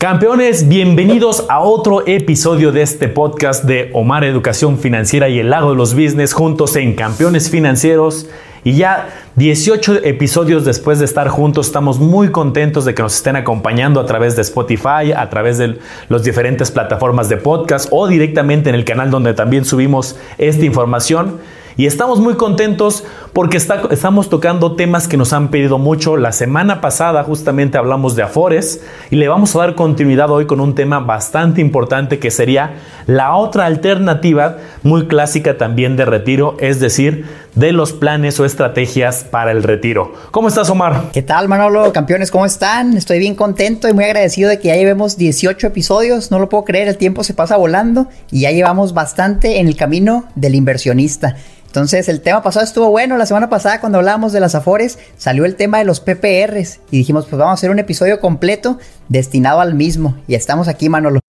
[0.00, 5.72] Campeones, bienvenidos a otro episodio de este podcast de Omar Educación Financiera y el Lago
[5.72, 8.26] de los Business juntos en Campeones Financieros.
[8.64, 13.36] Y ya 18 episodios después de estar juntos, estamos muy contentos de que nos estén
[13.36, 15.78] acompañando a través de Spotify, a través de
[16.08, 21.40] las diferentes plataformas de podcast o directamente en el canal donde también subimos esta información.
[21.80, 26.18] Y estamos muy contentos porque estamos tocando temas que nos han pedido mucho.
[26.18, 30.60] La semana pasada justamente hablamos de Afores y le vamos a dar continuidad hoy con
[30.60, 32.74] un tema bastante importante que sería
[33.06, 37.24] la otra alternativa muy clásica también de retiro, es decir,
[37.54, 40.12] de los planes o estrategias para el retiro.
[40.30, 41.10] ¿Cómo estás, Omar?
[41.12, 41.92] ¿Qué tal, Manolo?
[41.92, 42.96] Campeones, ¿cómo están?
[42.96, 46.30] Estoy bien contento y muy agradecido de que ya llevemos 18 episodios.
[46.30, 49.76] No lo puedo creer, el tiempo se pasa volando y ya llevamos bastante en el
[49.76, 51.36] camino del inversionista.
[51.70, 53.16] Entonces, el tema pasado estuvo bueno.
[53.16, 56.98] La semana pasada, cuando hablábamos de las Afores, salió el tema de los PPRs y
[56.98, 60.16] dijimos, pues vamos a hacer un episodio completo destinado al mismo.
[60.26, 61.19] Y estamos aquí, Manolo.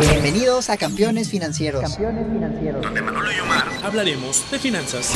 [0.00, 1.82] Bienvenidos a Campeones Financieros.
[1.82, 2.82] Campeones Financieros.
[2.82, 5.14] Donde Manolo y Omar hablaremos de finanzas.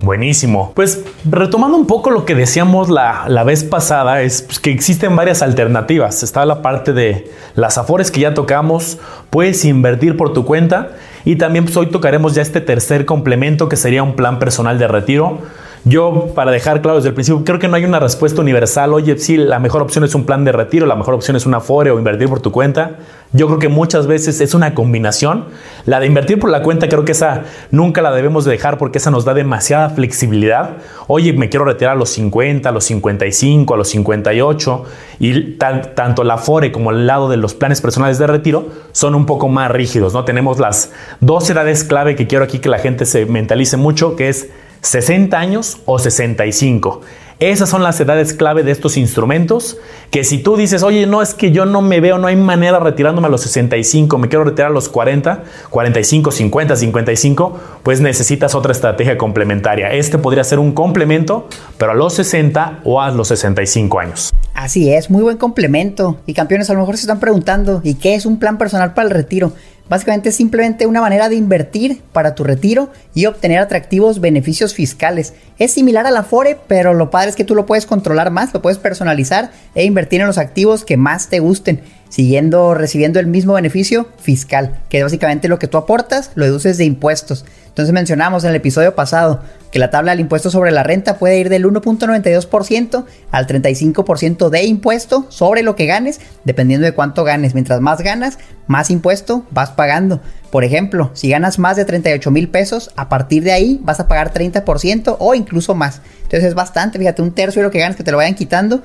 [0.00, 0.72] Buenísimo.
[0.74, 5.40] Pues retomando un poco lo que decíamos la, vez pasada, es pues, que existen varias
[5.42, 6.24] alternativas.
[6.24, 8.98] Está la parte de las afores que ya tocamos,
[9.30, 13.76] puedes invertir por tu cuenta y también pues, hoy tocaremos ya este tercer complemento que
[13.76, 15.38] sería un plan personal de retiro
[15.84, 18.94] yo, para dejar claro desde el principio, creo que no hay una respuesta universal.
[18.94, 21.56] Oye, sí, la mejor opción es un plan de retiro, la mejor opción es una
[21.56, 22.98] Afore o invertir por tu cuenta.
[23.32, 25.46] Yo creo que muchas veces es una combinación.
[25.86, 29.10] La de invertir por la cuenta, creo que esa nunca la debemos dejar porque esa
[29.10, 30.76] nos da demasiada flexibilidad.
[31.08, 34.84] Oye, me quiero retirar a los 50, a los 55, a los 58.
[35.18, 39.26] Y tanto la Afore como el lado de los planes personales de retiro son un
[39.26, 40.12] poco más rígidos.
[40.12, 40.24] ¿no?
[40.24, 44.28] Tenemos las dos edades clave que quiero aquí que la gente se mentalice mucho, que
[44.28, 44.48] es
[44.82, 47.00] 60 años o 65.
[47.38, 49.78] Esas son las edades clave de estos instrumentos
[50.10, 52.78] que si tú dices, oye, no, es que yo no me veo, no hay manera
[52.78, 58.54] retirándome a los 65, me quiero retirar a los 40, 45, 50, 55, pues necesitas
[58.54, 59.92] otra estrategia complementaria.
[59.92, 61.48] Este podría ser un complemento,
[61.78, 64.32] pero a los 60 o a los 65 años.
[64.54, 66.18] Así es, muy buen complemento.
[66.26, 69.08] Y campeones, a lo mejor se están preguntando, ¿y qué es un plan personal para
[69.08, 69.52] el retiro?
[69.92, 75.34] Básicamente es simplemente una manera de invertir para tu retiro y obtener atractivos beneficios fiscales.
[75.58, 78.54] Es similar a la FORE, pero lo padre es que tú lo puedes controlar más,
[78.54, 83.26] lo puedes personalizar e invertir en los activos que más te gusten, siguiendo recibiendo el
[83.26, 87.44] mismo beneficio fiscal, que básicamente lo que tú aportas, lo deduces de impuestos.
[87.72, 89.40] Entonces mencionamos en el episodio pasado
[89.70, 94.64] que la tabla del impuesto sobre la renta puede ir del 1.92% al 35% de
[94.64, 97.54] impuesto sobre lo que ganes, dependiendo de cuánto ganes.
[97.54, 100.20] Mientras más ganas, más impuesto vas pagando.
[100.50, 104.06] Por ejemplo, si ganas más de 38 mil pesos, a partir de ahí vas a
[104.06, 106.02] pagar 30% o incluso más.
[106.24, 108.82] Entonces es bastante, fíjate, un tercio de lo que ganas que te lo vayan quitando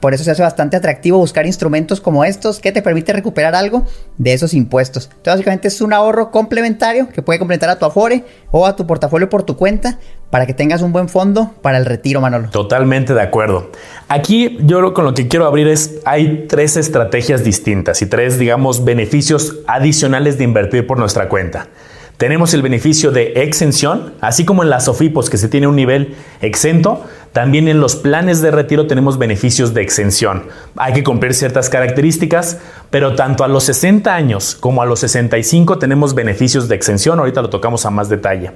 [0.00, 3.86] por eso se hace bastante atractivo buscar instrumentos como estos que te permite recuperar algo
[4.18, 5.04] de esos impuestos.
[5.04, 8.86] Entonces, básicamente es un ahorro complementario que puede complementar a tu Afore o a tu
[8.86, 9.98] portafolio por tu cuenta
[10.30, 12.50] para que tengas un buen fondo para el retiro, Manolo.
[12.50, 13.70] Totalmente de acuerdo.
[14.08, 18.84] Aquí yo con lo que quiero abrir es, hay tres estrategias distintas y tres, digamos,
[18.84, 21.68] beneficios adicionales de invertir por nuestra cuenta.
[22.16, 26.14] Tenemos el beneficio de exención, así como en las SOFIPOS que se tiene un nivel
[26.40, 30.44] exento, también en los planes de retiro tenemos beneficios de exención.
[30.76, 32.58] Hay que cumplir ciertas características,
[32.90, 37.42] pero tanto a los 60 años como a los 65 tenemos beneficios de exención, ahorita
[37.42, 38.52] lo tocamos a más detalle.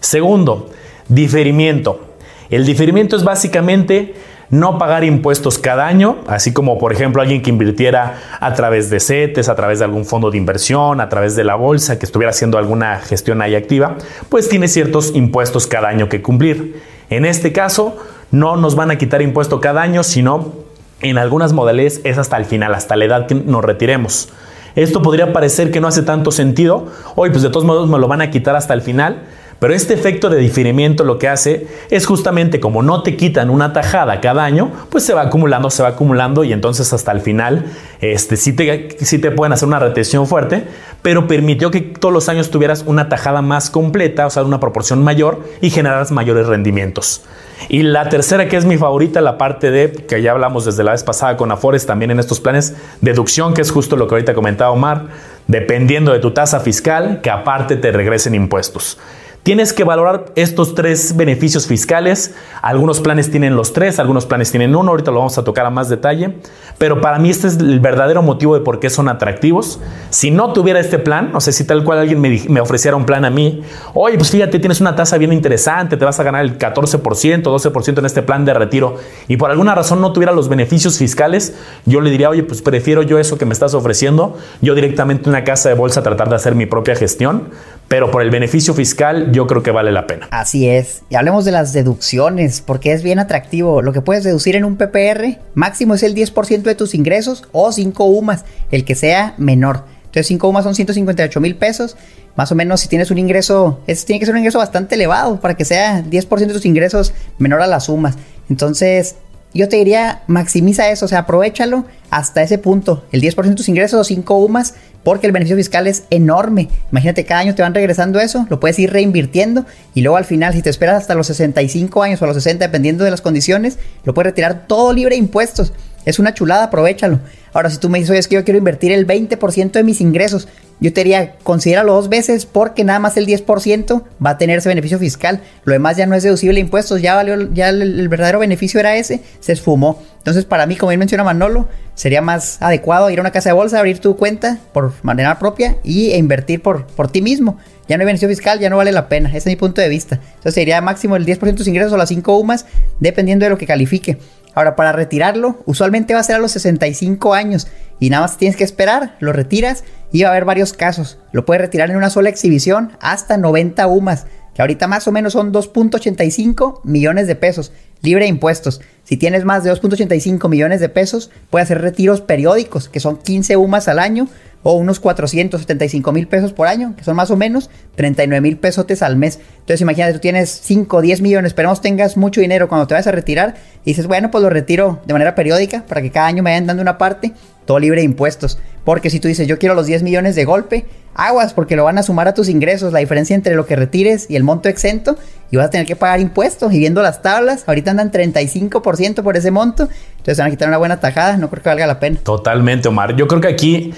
[0.00, 0.68] Segundo,
[1.08, 2.16] diferimiento.
[2.50, 4.14] El diferimiento es básicamente
[4.50, 9.00] no pagar impuestos cada año, así como por ejemplo alguien que invirtiera a través de
[9.00, 12.28] CETES, a través de algún fondo de inversión, a través de la bolsa, que estuviera
[12.28, 13.96] haciendo alguna gestión ahí activa,
[14.28, 16.98] pues tiene ciertos impuestos cada año que cumplir.
[17.10, 17.96] En este caso,
[18.30, 20.52] no nos van a quitar impuesto cada año, sino
[21.00, 24.28] en algunas modalidades es hasta el final, hasta la edad que nos retiremos.
[24.74, 26.86] Esto podría parecer que no hace tanto sentido,
[27.16, 29.22] hoy pues de todos modos me lo van a quitar hasta el final,
[29.58, 33.72] pero este efecto de diferimiento lo que hace es justamente como no te quitan una
[33.72, 37.64] tajada cada año, pues se va acumulando, se va acumulando y entonces hasta el final
[38.00, 40.64] este, sí, te, sí te pueden hacer una retención fuerte,
[41.02, 45.02] pero permitió que todos los años tuvieras una tajada más completa, o sea, una proporción
[45.02, 47.22] mayor y generaras mayores rendimientos.
[47.68, 50.92] Y la tercera, que es mi favorita, la parte de, que ya hablamos desde la
[50.92, 54.34] vez pasada con Afores, también en estos planes, deducción, que es justo lo que ahorita
[54.34, 55.06] comentaba Omar,
[55.46, 58.98] dependiendo de tu tasa fiscal, que aparte te regresen impuestos.
[59.42, 62.34] Tienes que valorar estos tres beneficios fiscales.
[62.60, 64.90] Algunos planes tienen los tres, algunos planes tienen uno.
[64.90, 66.34] Ahorita lo vamos a tocar a más detalle.
[66.78, 69.80] Pero para mí este es el verdadero motivo de por qué son atractivos.
[70.10, 73.24] Si no tuviera este plan, no sé si tal cual alguien me, ofreciera un plan
[73.24, 73.62] a mí,
[73.94, 77.98] oye, pues fíjate, tienes una tasa bien interesante, te vas a ganar el 14%, 12%
[77.98, 78.96] en este plan de retiro
[79.26, 83.02] y por alguna razón no tuviera los beneficios fiscales, yo le diría, oye, pues prefiero
[83.02, 86.36] yo eso que me estás ofreciendo, yo directamente en una casa de bolsa tratar de
[86.36, 87.48] hacer mi propia gestión,
[87.88, 90.28] pero por el beneficio fiscal yo creo que vale la pena.
[90.30, 91.02] Así es.
[91.08, 93.82] Y hablemos de las deducciones, porque es bien atractivo.
[93.82, 97.72] Lo que puedes deducir en un PPR máximo es el 10% de tus ingresos o
[97.72, 99.84] 5 UMAS, el que sea menor.
[100.00, 101.96] Entonces 5 UMAS son 158 mil pesos.
[102.36, 105.40] Más o menos si tienes un ingreso, es, tiene que ser un ingreso bastante elevado
[105.40, 108.16] para que sea 10% de tus ingresos menor a las sumas.
[108.48, 109.16] Entonces
[109.58, 113.04] yo te diría, maximiza eso, o sea, aprovechalo hasta ese punto.
[113.12, 116.68] El 10% de tus ingresos o 5 UMAS porque el beneficio fiscal es enorme.
[116.92, 119.64] Imagínate, cada año te van regresando eso, lo puedes ir reinvirtiendo
[119.94, 123.04] y luego al final, si te esperas hasta los 65 años o los 60, dependiendo
[123.04, 125.72] de las condiciones, lo puedes retirar todo libre de impuestos.
[126.08, 127.20] Es una chulada, aprovechalo.
[127.52, 130.00] Ahora, si tú me dices, oye, es que yo quiero invertir el 20% de mis
[130.00, 130.48] ingresos,
[130.80, 134.70] yo te diría, considéralo dos veces porque nada más el 10% va a tener ese
[134.70, 135.42] beneficio fiscal.
[135.64, 138.96] Lo demás ya no es deducible de impuestos, ya valió, ya el, verdadero beneficio era
[138.96, 140.02] ese, se esfumó.
[140.16, 143.54] Entonces, para mí, como bien menciona Manolo, sería más adecuado ir a una casa de
[143.54, 147.58] bolsa, abrir tu cuenta por manera propia y e invertir por, por ti mismo.
[147.88, 149.30] Ya no hay beneficio fiscal, ya no vale la pena.
[149.30, 150.16] Ese es mi punto de vista.
[150.16, 152.66] Entonces sería máximo el 10% de tus ingresos o las 5 UMAS,
[153.00, 154.18] dependiendo de lo que califique.
[154.54, 157.68] Ahora, para retirarlo, usualmente va a ser a los 65 años
[158.00, 161.18] y nada más tienes que esperar, lo retiras y va a haber varios casos.
[161.32, 165.34] Lo puedes retirar en una sola exhibición hasta 90 UMAS, que ahorita más o menos
[165.34, 168.80] son 2.85 millones de pesos, libre de impuestos.
[169.04, 173.56] Si tienes más de 2.85 millones de pesos, puedes hacer retiros periódicos, que son 15
[173.56, 174.28] UMAS al año
[174.62, 178.86] o unos 475 mil pesos por año, que son más o menos 39 mil pesos
[179.02, 179.38] al mes.
[179.60, 183.06] Entonces imagínate, tú tienes 5 o 10 millones, esperemos tengas mucho dinero cuando te vayas
[183.06, 186.42] a retirar y dices, bueno, pues lo retiro de manera periódica para que cada año
[186.42, 187.32] me vayan dando una parte,
[187.68, 188.58] todo libre de impuestos.
[188.82, 191.98] Porque si tú dices, yo quiero los 10 millones de golpe, aguas, porque lo van
[191.98, 195.18] a sumar a tus ingresos, la diferencia entre lo que retires y el monto exento,
[195.50, 196.72] y vas a tener que pagar impuestos.
[196.72, 200.78] Y viendo las tablas, ahorita andan 35% por ese monto, entonces van a quitar una
[200.78, 202.18] buena tajada, no creo que valga la pena.
[202.22, 203.14] Totalmente, Omar.
[203.16, 203.92] Yo creo que aquí,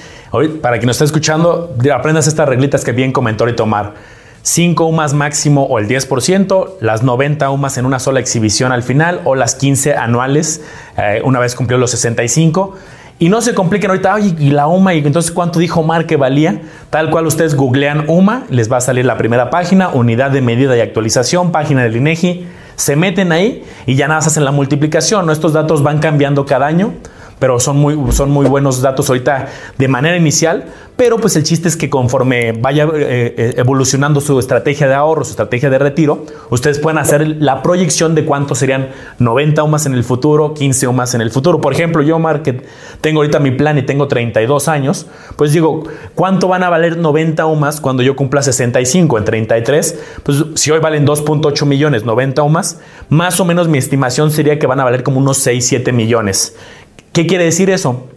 [0.60, 3.94] para quien nos está escuchando, aprendas estas reglitas que bien comentó ahorita Omar.
[4.42, 9.20] 5 UMAS máximo o el 10%, las 90 UMAS en una sola exhibición al final
[9.24, 10.62] o las 15 anuales
[10.96, 12.74] eh, una vez cumplió los 65.
[13.20, 16.16] Y no se compliquen ahorita, ay, y la UMA, y entonces cuánto dijo Omar que
[16.16, 16.62] valía.
[16.88, 20.74] Tal cual ustedes googlean UMA, les va a salir la primera página, unidad de medida
[20.74, 22.46] y actualización, página del INEGI.
[22.76, 25.28] Se meten ahí y ya nada hacen la multiplicación.
[25.28, 26.94] Estos datos van cambiando cada año
[27.40, 30.66] pero son muy, son muy buenos datos ahorita de manera inicial,
[30.96, 35.24] pero pues el chiste es que conforme vaya eh, eh, evolucionando su estrategia de ahorro,
[35.24, 39.94] su estrategia de retiro, ustedes pueden hacer la proyección de cuánto serían 90 más en
[39.94, 41.58] el futuro, 15 o más en el futuro.
[41.60, 42.62] Por ejemplo, yo, Mark, que
[43.00, 45.84] tengo ahorita mi plan y tengo 32 años, pues digo,
[46.14, 49.98] ¿cuánto van a valer 90 más cuando yo cumpla 65 en 33?
[50.22, 52.78] Pues si hoy valen 2.8 millones, 90 más,
[53.08, 56.54] más o menos mi estimación sería que van a valer como unos 6, 7 millones.
[57.12, 58.08] ¿Qué quiere decir eso?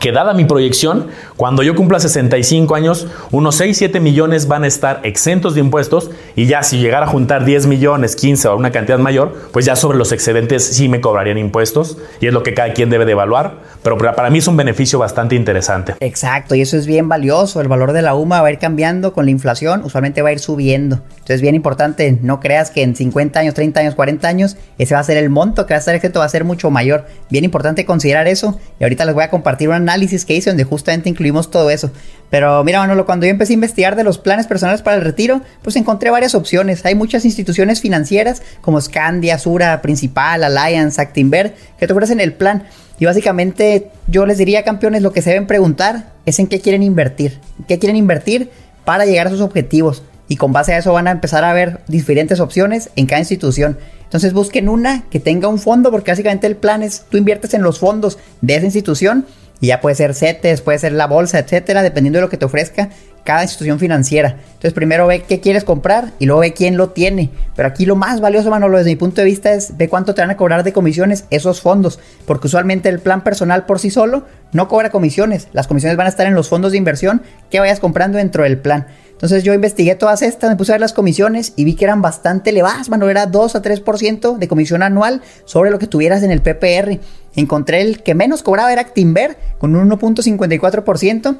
[0.00, 4.66] Que dada mi proyección, cuando yo cumpla 65 años, unos 6, 7 millones van a
[4.66, 8.70] estar exentos de impuestos y ya si llegara a juntar 10 millones, 15 o una
[8.70, 12.54] cantidad mayor, pues ya sobre los excedentes sí me cobrarían impuestos y es lo que
[12.54, 15.94] cada quien debe de evaluar, pero para mí es un beneficio bastante interesante.
[16.00, 19.12] Exacto, y eso es bien valioso, el valor de la UMA va a ir cambiando
[19.12, 21.00] con la inflación, usualmente va a ir subiendo.
[21.10, 25.00] Entonces, bien importante, no creas que en 50 años, 30 años, 40 años, ese va
[25.00, 27.06] a ser el monto que va a estar exento, va a ser mucho mayor.
[27.30, 30.64] Bien importante considerar eso y ahorita les voy a compartir una análisis que hice donde
[30.64, 31.90] justamente incluimos todo eso.
[32.30, 35.40] Pero mira, Manolo, cuando yo empecé a investigar de los planes personales para el retiro,
[35.62, 36.84] pues encontré varias opciones.
[36.84, 42.64] Hay muchas instituciones financieras como Scandia, Sura, Principal, Alliance, Actinver, que te ofrecen el plan.
[42.98, 46.82] Y básicamente yo les diría, campeones, lo que se deben preguntar es en qué quieren
[46.82, 47.38] invertir.
[47.66, 48.50] ¿Qué quieren invertir
[48.84, 50.02] para llegar a sus objetivos?
[50.28, 53.78] Y con base a eso van a empezar a ver diferentes opciones en cada institución.
[54.04, 57.62] Entonces busquen una que tenga un fondo, porque básicamente el plan es, tú inviertes en
[57.62, 59.26] los fondos de esa institución
[59.60, 62.44] y ya puede ser CETES, puede ser la bolsa, etcétera, dependiendo de lo que te
[62.44, 62.90] ofrezca
[63.28, 64.36] cada institución financiera.
[64.46, 67.28] Entonces, primero ve qué quieres comprar y luego ve quién lo tiene.
[67.54, 70.22] Pero aquí lo más valioso, Manolo, desde mi punto de vista, es ve cuánto te
[70.22, 72.00] van a cobrar de comisiones esos fondos.
[72.24, 75.48] Porque usualmente el plan personal por sí solo no cobra comisiones.
[75.52, 78.56] Las comisiones van a estar en los fondos de inversión que vayas comprando dentro del
[78.56, 78.86] plan.
[79.18, 82.00] Entonces yo investigué todas estas, me puse a ver las comisiones y vi que eran
[82.00, 86.30] bastante elevadas, mano, era 2 a 3% de comisión anual sobre lo que tuvieras en
[86.30, 87.00] el PPR.
[87.34, 91.36] Encontré el que menos cobraba era Actinver con un 1.54%.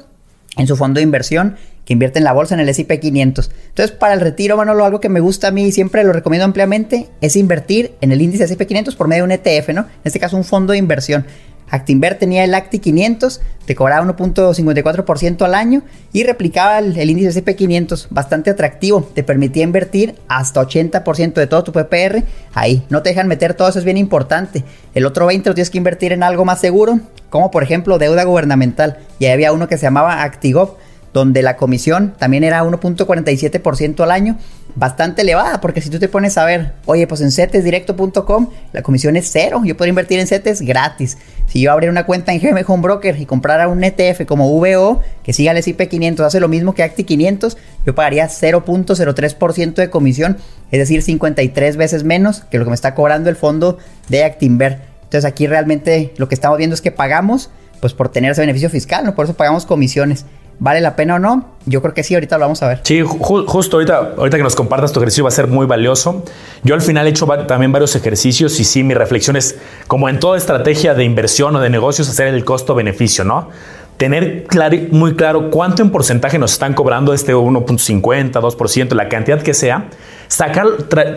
[0.57, 1.55] en su fondo de inversión
[1.85, 3.49] que invierte en la bolsa en el S&P 500.
[3.69, 6.43] Entonces, para el retiro, Manolo, algo que me gusta a mí y siempre lo recomiendo
[6.43, 9.81] ampliamente es invertir en el índice S&P 500 por medio de un ETF, ¿no?
[9.81, 11.25] En este caso, un fondo de inversión.
[11.69, 17.55] Actinver tenía el Acti 500, te cobraba 1.54% al año y replicaba el, índice S&P
[17.55, 22.23] 500, bastante atractivo, te permitía invertir hasta 80% de todo tu PPR
[22.53, 24.63] ahí, no te dejan meter todo eso, es bien importante.
[24.95, 26.99] El otro 20 lo tienes que invertir en algo más seguro,
[27.29, 30.77] como por ejemplo deuda gubernamental, y ahí había uno que se llamaba Actigov,
[31.13, 34.37] donde la comisión también era 1.47% al año,
[34.75, 39.15] bastante elevada, porque si tú te pones a ver, oye, pues en cetesdirecto.com la comisión
[39.15, 41.17] es cero, yo puedo invertir en CETES gratis.
[41.47, 45.01] Si yo abriera una cuenta en GM Home Broker y comprara un ETF como VO,
[45.23, 49.89] que siga el S&P 500, hace lo mismo que Acti 500, yo pagaría 0.03% de
[49.89, 50.37] comisión,
[50.71, 53.77] es decir, 53 veces menos que lo que me está cobrando el fondo
[54.09, 54.81] de Actinver.
[55.03, 57.49] Entonces aquí realmente lo que estamos viendo es que pagamos
[57.79, 59.15] pues por tener ese beneficio fiscal, ¿no?
[59.15, 60.25] Por eso pagamos comisiones.
[60.59, 61.45] ¿Vale la pena o no?
[61.65, 62.81] Yo creo que sí, ahorita lo vamos a ver.
[62.83, 66.25] Sí, justo ahorita, ahorita que nos compartas tu ejercicio va a ser muy valioso.
[66.63, 70.19] Yo al final he hecho también varios ejercicios y sí, mi reflexión es, como en
[70.19, 73.49] toda estrategia de inversión o de negocios, hacer el costo-beneficio, ¿no?
[73.95, 74.47] Tener
[74.91, 79.89] muy claro cuánto en porcentaje nos están cobrando este 1.50, 2%, la cantidad que sea,
[80.27, 80.67] sacar,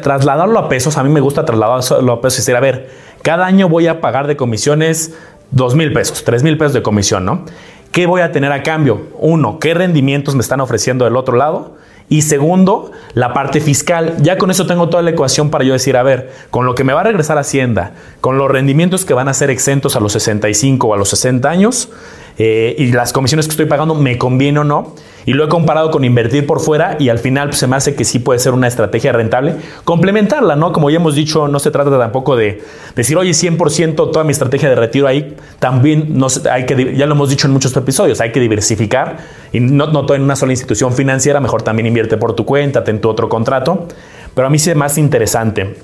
[0.02, 0.96] trasladarlo a pesos.
[0.99, 2.90] A mí me gusta trasladarlo a pesos y decir, a ver,
[3.22, 5.14] cada año voy a pagar de comisiones
[5.52, 7.44] 2 mil pesos, 3 mil pesos de comisión, ¿no?
[7.92, 9.08] ¿Qué voy a tener a cambio?
[9.18, 11.76] Uno, ¿qué rendimientos me están ofreciendo del otro lado?
[12.08, 14.16] Y segundo, la parte fiscal.
[14.20, 16.84] Ya con eso tengo toda la ecuación para yo decir, a ver, con lo que
[16.84, 20.12] me va a regresar Hacienda, con los rendimientos que van a ser exentos a los
[20.12, 21.90] 65 o a los 60 años,
[22.38, 24.94] eh, y las comisiones que estoy pagando, ¿me conviene o no?
[25.25, 27.95] Y lo he comparado con invertir por fuera y al final pues, se me hace
[27.95, 29.55] que sí puede ser una estrategia rentable.
[29.85, 30.73] Complementarla, ¿no?
[30.73, 32.62] Como ya hemos dicho, no se trata tampoco de
[32.97, 35.37] decir, oye, 100% toda mi estrategia de retiro ahí.
[35.59, 39.19] También no hay que, ya lo hemos dicho en muchos episodios, hay que diversificar
[39.52, 41.41] y no, no todo en una sola institución financiera.
[41.41, 43.87] Mejor también invierte por tu cuenta, ten tu otro contrato.
[44.35, 45.76] Pero a mí sí es más interesante.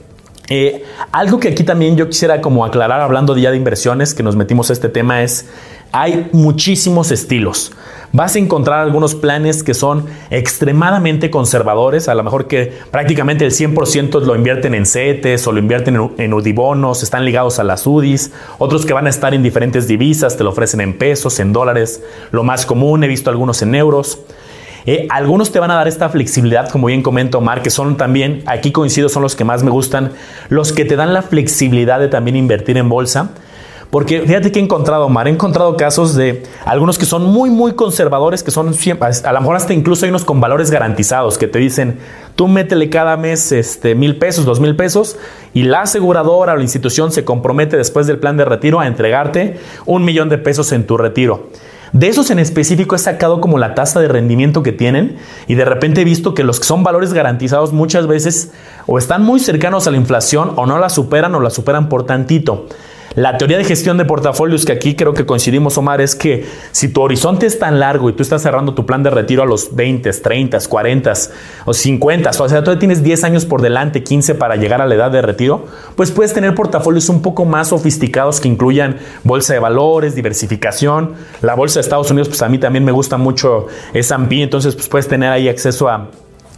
[0.50, 4.34] Eh, algo que aquí también yo quisiera como aclarar hablando ya de inversiones, que nos
[4.34, 5.46] metimos a este tema, es
[5.92, 7.72] hay muchísimos estilos.
[8.10, 13.50] Vas a encontrar algunos planes que son extremadamente conservadores, a lo mejor que prácticamente el
[13.50, 18.32] 100% lo invierten en CETES o lo invierten en, UDIBONOS, están ligados a las UDIs,
[18.56, 22.02] otros que van a estar en diferentes divisas, te lo ofrecen en pesos, en dólares,
[22.30, 24.20] lo más común, he visto algunos en euros.
[24.86, 28.42] Eh, algunos te van a dar esta flexibilidad, como bien comento Omar, que son también,
[28.46, 30.12] aquí coincido, son los que más me gustan,
[30.48, 33.32] los que te dan la flexibilidad de también invertir en bolsa
[33.90, 37.72] porque fíjate que he encontrado, Omar, he encontrado casos de algunos que son muy, muy
[37.72, 41.58] conservadores, que son a lo mejor hasta incluso hay unos con valores garantizados que te
[41.58, 41.98] dicen,
[42.36, 45.16] tú métele cada mes este, mil pesos, dos mil pesos,
[45.54, 49.58] y la aseguradora o la institución se compromete después del plan de retiro a entregarte
[49.86, 51.48] un millón de pesos en tu retiro.
[51.92, 55.16] De esos en específico he sacado como la tasa de rendimiento que tienen
[55.46, 58.52] y de repente he visto que los que son valores garantizados muchas veces
[58.86, 62.04] o están muy cercanos a la inflación o no la superan o la superan por
[62.04, 62.66] tantito.
[63.14, 66.88] La teoría de gestión de portafolios que aquí creo que coincidimos, Omar, es que si
[66.88, 69.74] tu horizonte es tan largo y tú estás cerrando tu plan de retiro a los
[69.74, 71.12] 20, 30, 40
[71.64, 74.94] o 50, o sea, tú tienes 10 años por delante, 15 para llegar a la
[74.94, 75.64] edad de retiro,
[75.96, 81.14] pues puedes tener portafolios un poco más sofisticados que incluyan bolsa de valores, diversificación.
[81.40, 84.88] La bolsa de Estados Unidos, pues a mí también me gusta mucho S&P, entonces pues
[84.88, 86.08] puedes tener ahí acceso a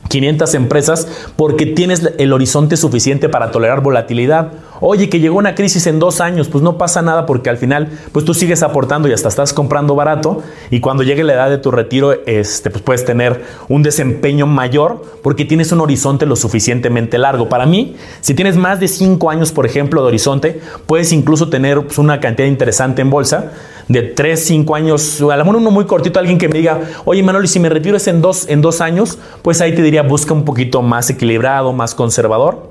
[0.08, 4.52] 500 empresas porque tienes el horizonte suficiente para tolerar volatilidad.
[4.82, 7.90] Oye, que llegó una crisis en dos años, pues no pasa nada porque al final,
[8.12, 11.58] pues tú sigues aportando y hasta estás comprando barato y cuando llegue la edad de
[11.58, 17.18] tu retiro, este, pues puedes tener un desempeño mayor porque tienes un horizonte lo suficientemente
[17.18, 17.48] largo.
[17.48, 21.82] Para mí, si tienes más de cinco años, por ejemplo, de horizonte, puedes incluso tener
[21.82, 23.52] pues, una cantidad interesante en bolsa
[23.90, 27.24] de tres, cinco años, a lo mejor uno muy cortito, alguien que me diga, oye
[27.24, 30.02] Manuel, y si me retiro es en dos, en dos años, pues ahí te diría,
[30.02, 32.69] busca un poquito más equilibrado, más conservador.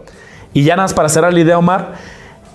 [0.53, 1.93] Y ya nada más para cerrar la idea, Omar,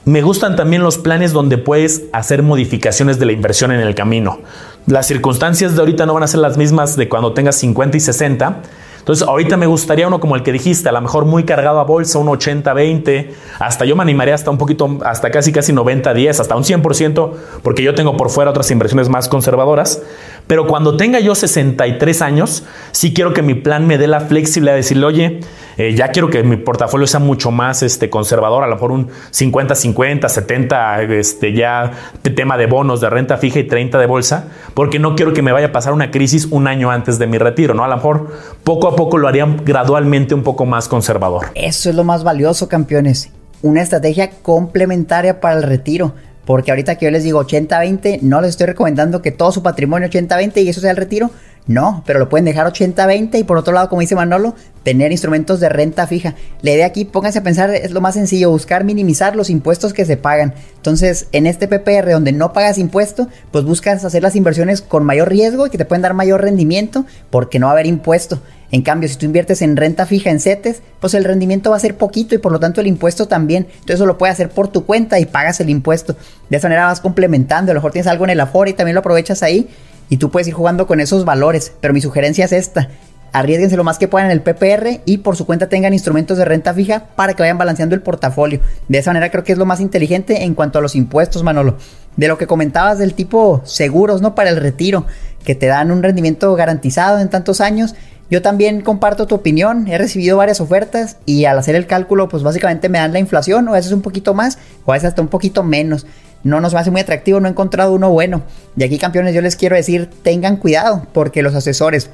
[0.05, 4.41] me gustan también los planes donde puedes hacer modificaciones de la inversión en el camino.
[4.87, 8.01] Las circunstancias de ahorita no van a ser las mismas de cuando tengas 50 y
[8.01, 8.61] 60.
[8.99, 11.85] Entonces, ahorita me gustaría uno como el que dijiste, a lo mejor muy cargado a
[11.85, 16.57] bolsa, un 80-20, hasta yo me animaría hasta un poquito, hasta casi casi 90-10, hasta
[16.57, 17.33] un 100%,
[17.63, 20.03] porque yo tengo por fuera otras inversiones más conservadoras.
[20.47, 24.73] Pero cuando tenga yo 63 años, sí quiero que mi plan me dé la flexibilidad
[24.73, 25.41] de decirle, oye,
[25.77, 29.09] eh, ya quiero que mi portafolio sea mucho más este, conservador, a lo mejor un
[29.09, 31.91] 50-50, 70, este, ya
[32.35, 35.53] tema de bonos, de renta fija y 30 de bolsa, porque no quiero que me
[35.53, 37.85] vaya a pasar una crisis un año antes de mi retiro, ¿no?
[37.85, 38.33] A lo mejor
[38.65, 41.47] poco a poco lo haría gradualmente un poco más conservador.
[41.55, 43.31] Eso es lo más valioso, campeones.
[43.63, 46.15] Una estrategia complementaria para el retiro.
[46.45, 50.09] Porque ahorita que yo les digo 80-20, no les estoy recomendando que todo su patrimonio
[50.09, 51.31] 80-20 y eso sea el retiro.
[51.67, 55.61] No, pero lo pueden dejar 80-20 y por otro lado, como dice Manolo, tener instrumentos
[55.61, 56.35] de renta fija.
[56.61, 60.05] La idea aquí, pónganse a pensar, es lo más sencillo, buscar minimizar los impuestos que
[60.05, 60.53] se pagan.
[60.77, 65.31] Entonces, en este PPR donde no pagas impuesto, pues buscas hacer las inversiones con mayor
[65.31, 68.41] riesgo y que te pueden dar mayor rendimiento porque no va a haber impuesto.
[68.71, 71.81] En cambio, si tú inviertes en renta fija en CETES, pues el rendimiento va a
[71.81, 73.69] ser poquito y por lo tanto el impuesto también.
[73.71, 76.17] Entonces eso lo puedes hacer por tu cuenta y pagas el impuesto.
[76.51, 77.71] De esa manera vas complementando.
[77.71, 79.69] A lo mejor tienes algo en el Afore y también lo aprovechas ahí
[80.09, 81.73] y tú puedes ir jugando con esos valores.
[81.81, 82.89] Pero mi sugerencia es esta.
[83.35, 86.45] Arriesguense lo más que puedan en el PPR y por su cuenta tengan instrumentos de
[86.45, 88.61] renta fija para que vayan balanceando el portafolio.
[88.87, 91.77] De esa manera creo que es lo más inteligente en cuanto a los impuestos, Manolo.
[92.17, 94.37] De lo que comentabas del tipo seguros, ¿no?
[94.37, 95.05] Para el retiro,
[95.45, 97.97] que te dan un rendimiento garantizado en tantos años.
[98.31, 102.45] Yo también comparto tu opinión, he recibido varias ofertas y al hacer el cálculo pues
[102.45, 105.23] básicamente me dan la inflación o a veces un poquito más o a veces hasta
[105.23, 106.07] un poquito menos.
[106.45, 108.43] No nos hace muy atractivo, no he encontrado uno bueno.
[108.77, 112.11] Y aquí campeones yo les quiero decir, tengan cuidado porque los asesores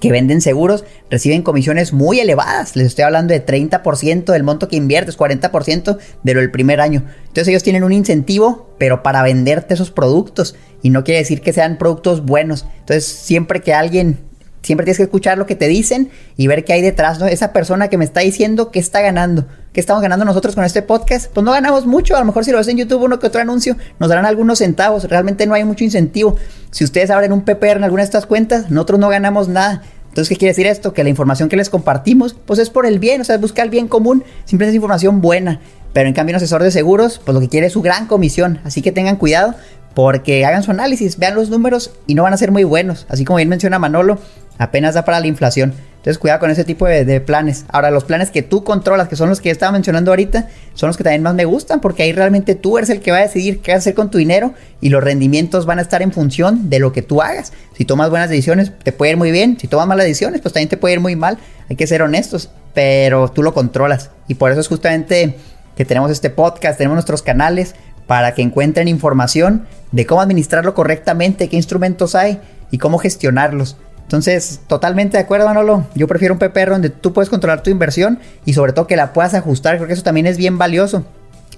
[0.00, 2.76] que venden seguros reciben comisiones muy elevadas.
[2.76, 7.04] Les estoy hablando de 30% del monto que inviertes, 40% de lo del primer año.
[7.20, 10.56] Entonces ellos tienen un incentivo, pero para venderte esos productos.
[10.82, 12.66] Y no quiere decir que sean productos buenos.
[12.80, 14.18] Entonces siempre que alguien
[14.66, 17.26] Siempre tienes que escuchar lo que te dicen y ver qué hay detrás, ¿no?
[17.26, 20.82] Esa persona que me está diciendo qué está ganando, qué estamos ganando nosotros con este
[20.82, 22.16] podcast, pues no ganamos mucho.
[22.16, 24.58] A lo mejor si lo ves en YouTube, uno que otro anuncio, nos darán algunos
[24.58, 25.04] centavos.
[25.04, 26.34] Realmente no hay mucho incentivo.
[26.72, 29.82] Si ustedes abren un PPR en alguna de estas cuentas, nosotros no ganamos nada.
[30.08, 30.92] Entonces, ¿qué quiere decir esto?
[30.92, 33.70] Que la información que les compartimos, pues es por el bien, o sea, buscar el
[33.70, 35.60] bien común, siempre es información buena.
[35.92, 38.58] Pero en cambio, un asesor de seguros, pues lo que quiere es su gran comisión.
[38.64, 39.54] Así que tengan cuidado,
[39.96, 43.06] porque hagan su análisis, vean los números y no van a ser muy buenos.
[43.08, 44.18] Así como bien menciona Manolo,
[44.58, 45.74] apenas da para la inflación.
[46.06, 47.64] Entonces cuidado con ese tipo de, planes.
[47.68, 50.96] Ahora, los planes que tú controlas, que son los que estaba mencionando ahorita, son los
[50.96, 53.60] que también más me gustan, porque ahí realmente tú eres el que va a decidir
[53.60, 56.92] qué hacer con tu dinero y los rendimientos van a estar en función de lo
[56.92, 57.52] que tú hagas.
[57.76, 59.58] Si tomas buenas decisiones, te puede ir muy bien.
[59.58, 61.38] Si tomas malas decisiones, pues también te puede ir muy mal.
[61.68, 64.10] Hay que ser honestos, pero tú lo controlas.
[64.28, 65.34] Y por eso es justamente
[65.76, 67.74] que tenemos este podcast, tenemos nuestros canales
[68.06, 72.38] para que encuentren información de cómo administrarlo correctamente, qué instrumentos hay
[72.70, 73.76] y cómo gestionarlos.
[74.06, 75.84] Entonces, totalmente de acuerdo, Manolo.
[75.96, 79.12] Yo prefiero un PPR donde tú puedes controlar tu inversión y sobre todo que la
[79.12, 79.76] puedas ajustar.
[79.76, 81.04] Creo que eso también es bien valioso.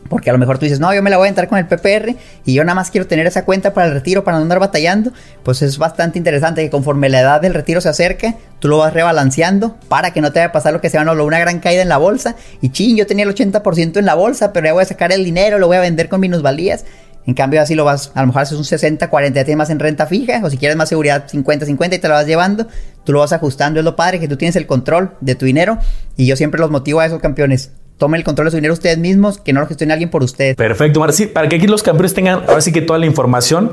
[0.09, 1.67] Porque a lo mejor tú dices, no, yo me la voy a entrar con el
[1.67, 4.59] PPR y yo nada más quiero tener esa cuenta para el retiro, para no andar
[4.59, 5.13] batallando.
[5.43, 8.95] Pues es bastante interesante que conforme la edad del retiro se acerque, tú lo vas
[8.95, 11.83] rebalanceando para que no te vaya a pasar lo que sea, no, una gran caída
[11.83, 12.37] en la bolsa.
[12.63, 15.25] Y ching, yo tenía el 80% en la bolsa, pero ya voy a sacar el
[15.25, 16.87] dinero, lo voy a vender con minusvalías.
[17.29, 19.69] En cambio, así lo vas, a lo mejor haces un 60, 40, ya tienes más
[19.69, 22.67] en renta fija, o si quieres más seguridad, 50, 50 y te lo vas llevando,
[23.05, 23.81] tú lo vas ajustando.
[23.81, 25.77] Es lo padre que tú tienes el control de tu dinero.
[26.17, 27.73] Y yo siempre los motivo a esos campeones.
[27.99, 30.57] Tomen el control de su dinero ustedes mismos, que no lo gestione alguien por ustedes.
[30.57, 31.13] Perfecto, Mar.
[31.13, 33.73] Sí, para que aquí los campeones tengan ahora sí que toda la información.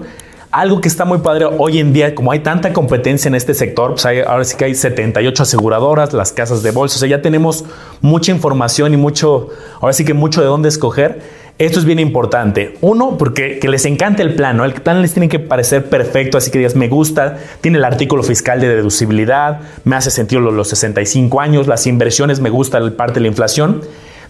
[0.51, 3.91] Algo que está muy padre hoy en día, como hay tanta competencia en este sector,
[3.91, 7.63] pues ahora sí que hay 78 aseguradoras, las casas de bolsa, o sea, ya tenemos
[8.01, 11.44] mucha información y mucho, ahora sí que mucho de dónde escoger.
[11.57, 12.77] Esto es bien importante.
[12.81, 14.65] Uno, porque que les encante el plan, ¿no?
[14.65, 18.23] El plan les tiene que parecer perfecto, así que digas, me gusta, tiene el artículo
[18.23, 23.15] fiscal de deducibilidad, me hace sentido los, 65 años, las inversiones, me gusta el parte
[23.15, 23.81] de la inflación.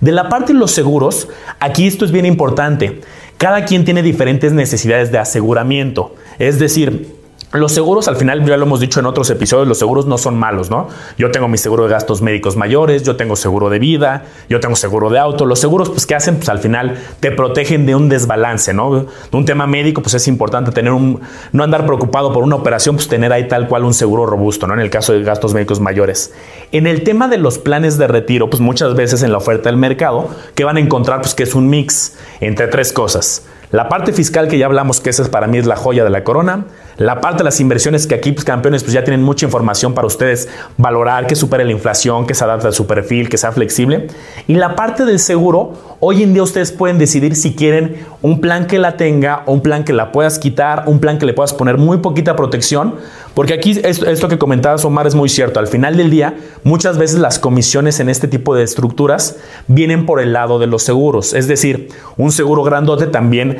[0.02, 1.28] De la parte de los seguros,
[1.60, 3.02] aquí esto es bien importante.
[3.38, 6.14] Cada quien tiene diferentes necesidades de aseguramiento.
[6.38, 7.15] Es decir,
[7.60, 10.38] los seguros, al final, ya lo hemos dicho en otros episodios, los seguros no son
[10.38, 10.88] malos, ¿no?
[11.18, 14.76] Yo tengo mi seguro de gastos médicos mayores, yo tengo seguro de vida, yo tengo
[14.76, 15.46] seguro de auto.
[15.46, 16.38] Los seguros, pues, ¿qué hacen?
[16.38, 19.02] Pues al final te protegen de un desbalance, ¿no?
[19.02, 22.96] De un tema médico, pues es importante tener un, no andar preocupado por una operación,
[22.96, 24.74] pues tener ahí tal cual un seguro robusto, ¿no?
[24.74, 26.34] En el caso de gastos médicos mayores.
[26.72, 29.78] En el tema de los planes de retiro, pues muchas veces en la oferta del
[29.78, 31.22] mercado, que van a encontrar?
[31.22, 33.44] Pues que es un mix entre tres cosas.
[33.72, 36.24] La parte fiscal que ya hablamos, que esa para mí es la joya de la
[36.24, 36.66] corona.
[36.98, 40.08] La parte de las inversiones que aquí, pues, campeones, pues ya tienen mucha información para
[40.08, 44.08] ustedes valorar, que supere la inflación, que se adapte a su perfil, que sea flexible.
[44.48, 48.66] Y la parte del seguro, hoy en día ustedes pueden decidir si quieren un plan
[48.68, 51.78] que la tenga, un plan que la puedas quitar, un plan que le puedas poner
[51.78, 52.96] muy poquita protección.
[53.34, 55.60] Porque aquí esto, que comentabas, Omar, es muy cierto.
[55.60, 59.36] Al final del día, muchas veces las comisiones en este tipo de estructuras
[59.68, 61.34] vienen por el lado de los seguros.
[61.34, 63.58] Es decir, un seguro grandote también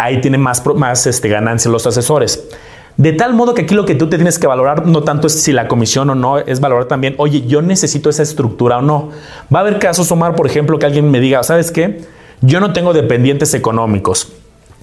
[0.00, 2.48] ahí tiene más, más este, ganancias los asesores.
[2.96, 5.32] De tal modo que aquí lo que tú te tienes que valorar no tanto es
[5.32, 9.10] si la comisión o no, es valorar también, oye, yo necesito esa estructura o no.
[9.52, 12.02] Va a haber casos, Omar, por ejemplo, que alguien me diga, ¿sabes qué?
[12.42, 14.32] Yo no tengo dependientes económicos.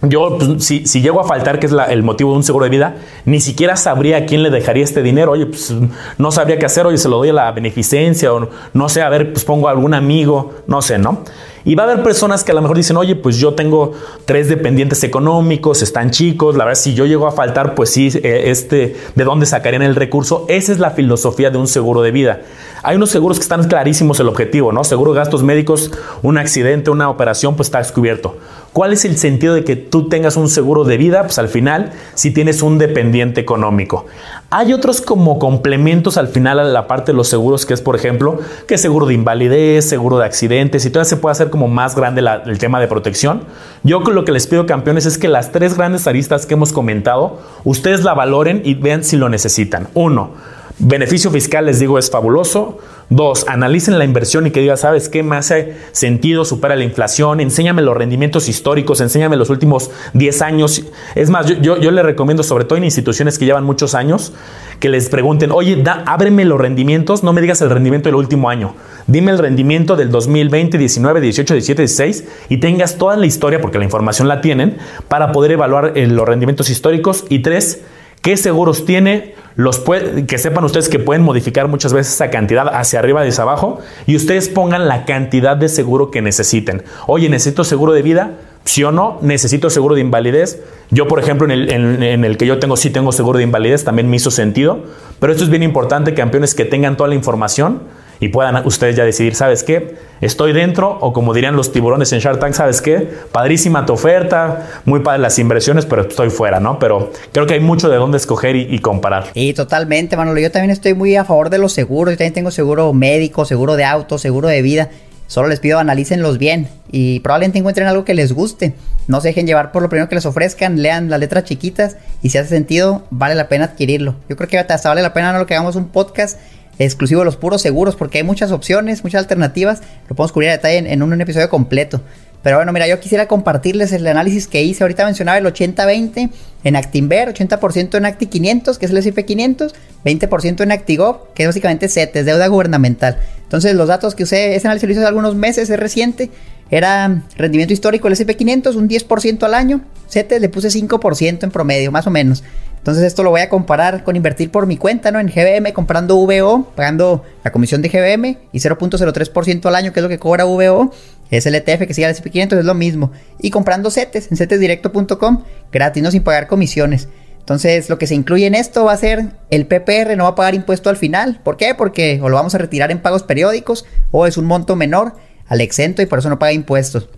[0.01, 2.69] Yo, pues, si, si, llego a faltar, que es el motivo de un seguro de
[2.69, 5.33] vida, ni siquiera sabría a quién le dejaría este dinero.
[5.33, 5.73] Oye, pues
[6.17, 6.85] no sabría qué hacer.
[6.85, 9.71] Oye, se lo doy a la beneficencia o no sé, a ver, pues pongo a
[9.71, 11.23] algún amigo, no sé, ¿no?
[11.65, 13.91] Y va a haber personas que a lo mejor dicen, oye, pues yo tengo
[14.25, 18.43] tres dependientes económicos, están chicos, la verdad, si yo llego a faltar, pues sí, eh,
[18.45, 20.45] este, ¿de dónde sacarían el recurso?
[20.47, 22.41] Esa es la filosofía de un seguro de vida.
[22.81, 24.85] Hay unos seguros que están clarísimos el objetivo, ¿no?
[24.85, 28.37] Seguro gastos médicos, un accidente, una operación, pues está descubierto.
[28.73, 31.23] ¿Cuál es el sentido de que tú tengas un seguro de vida?
[31.23, 34.05] Pues al final, si tienes un dependiente económico.
[34.51, 37.95] Hay otros como complementos al final a la parte de los seguros, que es, por
[37.95, 41.95] ejemplo, que seguro de invalidez, seguro de accidentes, y todavía se puede hacer como más
[41.95, 43.43] grande el tema de protección.
[43.83, 47.39] Yo lo que les pido, campeones, es que las tres grandes aristas que hemos comentado,
[47.63, 49.87] ustedes la valoren y vean si lo necesitan.
[49.93, 50.31] Uno,
[50.79, 52.79] beneficio fiscal, les digo, es fabuloso.
[53.11, 55.23] Dos, analicen la inversión y que diga, ¿sabes qué?
[55.23, 60.83] Me hace sentido, supera la inflación, enséñame los rendimientos históricos, enséñame los últimos 10 años.
[61.15, 64.33] Es más, yo, yo, le recomiendo, sobre todo en instituciones que llevan muchos años,
[64.79, 68.47] que les pregunten, oye, da, ábreme los rendimientos, no me digas el rendimiento del último
[68.47, 68.75] año,
[69.07, 73.79] dime el rendimiento del 2020, 19, 18, 17, 16 y tengas toda la historia, porque
[73.79, 77.25] la información la tienen, para poder evaluar eh, los rendimientos históricos.
[77.29, 77.81] Y tres,
[78.21, 79.35] ¿Qué seguros tiene?
[79.55, 79.81] Los
[80.27, 83.79] que sepan ustedes que pueden modificar muchas veces esa cantidad hacia arriba y hacia abajo
[84.07, 86.83] y ustedes pongan la cantidad de seguro que necesiten.
[87.07, 90.61] Oye, necesito seguro de vida, sí o no, necesito seguro de invalidez.
[90.91, 93.83] Yo, por ejemplo, en el, en el, que yo tengo, sí tengo seguro de invalidez,
[93.83, 94.79] también me hizo sentido.
[95.19, 97.81] Pero esto es bien importante, campeones, que tengan toda la información
[98.19, 99.95] y puedan ustedes ya decidir, ¿sabes qué?
[100.21, 103.07] Estoy dentro o como dirían los tiburones en Shark Tank, ¿sabes qué?
[103.31, 106.79] Padrísima tu oferta, muy padre las inversiones, pero estoy fuera, ¿no?
[106.79, 109.27] Pero creo que hay mucho de dónde escoger y, comparar.
[109.33, 110.39] Y totalmente, Manolo.
[110.39, 112.13] Yo también estoy muy a favor de los seguros.
[112.13, 114.89] Yo también tengo seguro médico, seguro de auto, seguro de vida.
[115.27, 118.73] Solo les pido analícenlos bien y probablemente encuentren algo que les guste.
[119.07, 122.31] No se dejen llevar por lo primero que les ofrezcan, lean las letras chiquitas y
[122.31, 124.15] si hace sentido, vale la pena adquirirlo.
[124.27, 126.39] Yo creo que hasta vale la pena no lo que hagamos un podcast
[126.85, 129.81] exclusivo de los puros seguros, porque hay muchas opciones, muchas alternativas.
[130.07, 132.01] Lo podemos cubrir a detalle en, un, episodio completo.
[132.41, 134.83] Pero bueno, mira, yo quisiera compartirles el análisis que hice.
[134.83, 136.29] Ahorita mencionaba el 80-20
[136.63, 141.43] en Actinver, 80% en Acti 500, que es el S&P 500, 20% en ActiGov, que
[141.43, 143.17] es básicamente CETES, deuda gubernamental.
[143.43, 146.31] Entonces, los datos que usé, ese análisis lo hice hace algunos meses, es reciente.
[146.71, 149.81] Era rendimiento histórico el S&P 500, un 10% al año.
[150.07, 152.43] CETES le puse 5% en promedio, más o menos.
[152.79, 155.19] Entonces esto lo voy a comparar con invertir por mi cuenta, ¿no?
[155.19, 160.03] En GBM comprando VO, pagando la comisión de GBM y 0.03% al año, que es
[160.03, 160.91] lo que cobra VO.
[161.29, 163.11] Es el ETF que sigue al SP500, es lo mismo.
[163.39, 167.07] Y comprando CETES en cetesdirecto.com, gratis, no sin pagar comisiones.
[167.39, 170.35] Entonces, lo que se incluye en esto va a ser el PPR, no va a
[170.35, 171.41] pagar impuesto al final.
[171.43, 171.75] ¿Por qué?
[171.75, 175.15] Porque o lo vamos a retirar en pagos periódicos o es un monto menor
[175.47, 177.09] al exento y por eso no paga impuestos.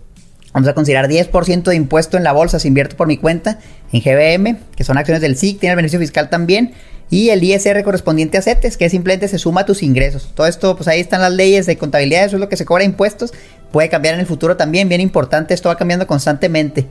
[0.52, 3.58] Vamos a considerar 10% de impuesto en la bolsa si invierto por mi cuenta
[3.92, 6.72] en GBM, que son acciones del SIC, tiene el beneficio fiscal también,
[7.10, 10.30] y el ISR correspondiente a CETES, que simplemente se suma a tus ingresos.
[10.34, 12.84] Todo esto, pues ahí están las leyes de contabilidad, eso es lo que se cobra
[12.84, 13.32] impuestos,
[13.70, 16.86] puede cambiar en el futuro también, bien importante, esto va cambiando constantemente.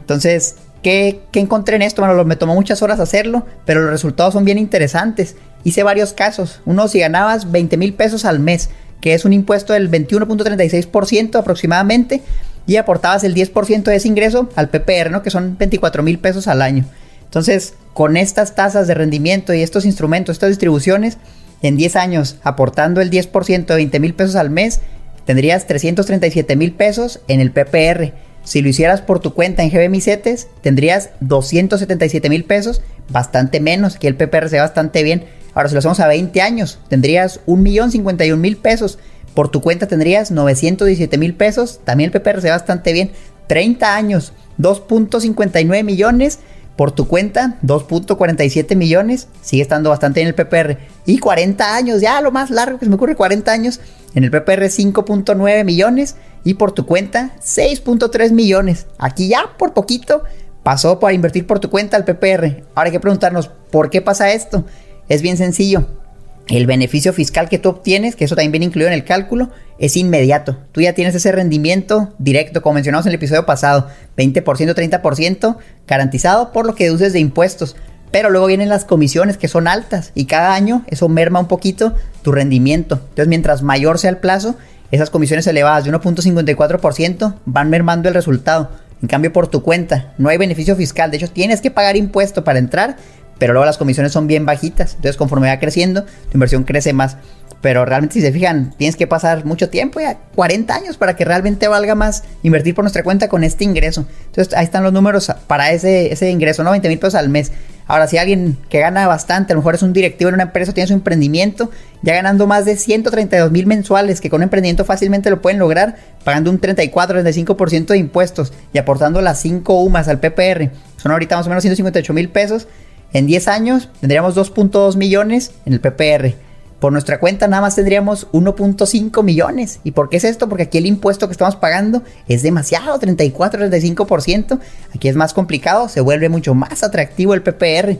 [0.00, 2.02] Entonces, ¿qué, encontré en esto?
[2.02, 5.36] Bueno, me tomó muchas horas hacerlo, pero los resultados son bien interesantes.
[5.64, 8.68] Hice varios casos, uno si ganabas 20 mil pesos al mes,
[9.00, 12.20] que es un impuesto del 21.36% aproximadamente,
[12.66, 15.22] y aportabas el 10% de ese ingreso al PPR, ¿no?
[15.22, 16.84] Que son 24 mil pesos al año.
[17.24, 21.18] Entonces, con estas tasas de rendimiento y estos instrumentos, estas distribuciones,
[21.62, 24.80] en 10 años aportando el 10% de 20 mil pesos al mes,
[25.24, 28.12] tendrías 337 mil pesos en el PPR.
[28.44, 34.08] Si lo hicieras por tu cuenta en GBMICETES, tendrías 277 mil pesos, bastante menos, que
[34.08, 35.24] el PPR se bastante bien.
[35.54, 38.98] Ahora, si lo hacemos a 20 años, tendrías 1.051.000 pesos
[39.34, 41.80] por tu cuenta tendrías 917 mil pesos.
[41.84, 43.12] También el PPR se bastante bien.
[43.46, 46.38] 30 años, 2.59 millones.
[46.76, 49.28] Por tu cuenta, 2.47 millones.
[49.42, 50.78] Sigue estando bastante bien el PPR.
[51.04, 53.80] Y 40 años, ya lo más largo que se me ocurre, 40 años.
[54.14, 56.16] En el PPR 5.9 millones.
[56.44, 58.86] Y por tu cuenta, 6.3 millones.
[58.98, 60.22] Aquí ya por poquito
[60.62, 62.64] pasó para invertir por tu cuenta al PPR.
[62.74, 64.64] Ahora hay que preguntarnos, ¿por qué pasa esto?
[65.08, 66.01] Es bien sencillo
[66.48, 69.96] el beneficio fiscal que tú obtienes, que eso también viene incluido en el cálculo, es
[69.96, 70.58] inmediato.
[70.72, 76.52] Tú ya tienes ese rendimiento directo, como mencionamos en el episodio pasado, 20%, 30% garantizado
[76.52, 77.76] por lo que deduces de impuestos.
[78.10, 81.94] Pero luego vienen las comisiones que son altas y cada año eso merma un poquito
[82.22, 82.96] tu rendimiento.
[82.96, 84.56] Entonces, mientras mayor sea el plazo,
[84.90, 88.70] esas comisiones elevadas de 1.54% van mermando el resultado.
[89.00, 91.10] En cambio, por tu cuenta, no hay beneficio fiscal.
[91.10, 92.96] De hecho, tienes que pagar impuesto para entrar,
[93.42, 94.94] pero luego las comisiones son bien bajitas.
[94.94, 97.16] Entonces, conforme va creciendo, tu inversión crece más.
[97.60, 101.24] Pero realmente, si se fijan, tienes que pasar mucho tiempo, ya 40 años, para que
[101.24, 104.06] realmente valga más invertir por nuestra cuenta con este ingreso.
[104.26, 106.70] Entonces, ahí están los números para ese, ese ingreso, ¿no?
[106.70, 107.50] 20 mil pesos al mes.
[107.88, 110.72] Ahora, si alguien que gana bastante, a lo mejor es un directivo en una empresa,
[110.72, 111.68] tiene su emprendimiento,
[112.02, 115.96] ya ganando más de 132 mil mensuales, que con un emprendimiento fácilmente lo pueden lograr,
[116.22, 120.70] pagando un 34-35% de impuestos y aportando las 5 UMAS al PPR.
[120.96, 122.68] Son ahorita más o menos 158 mil pesos.
[123.12, 126.34] En 10 años tendríamos 2.2 millones en el PPR
[126.82, 129.78] por nuestra cuenta nada más tendríamos 1.5 millones.
[129.84, 130.48] ¿Y por qué es esto?
[130.48, 134.58] Porque aquí el impuesto que estamos pagando es demasiado, 34-35%.
[134.92, 137.98] Aquí es más complicado, se vuelve mucho más atractivo el PPR.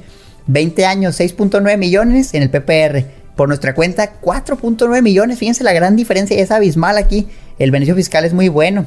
[0.48, 3.06] 20 años, 6.9 millones en el PPR.
[3.36, 5.38] Por nuestra cuenta, 4.9 millones.
[5.38, 7.28] Fíjense la gran diferencia, es abismal aquí.
[7.60, 8.86] El beneficio fiscal es muy bueno.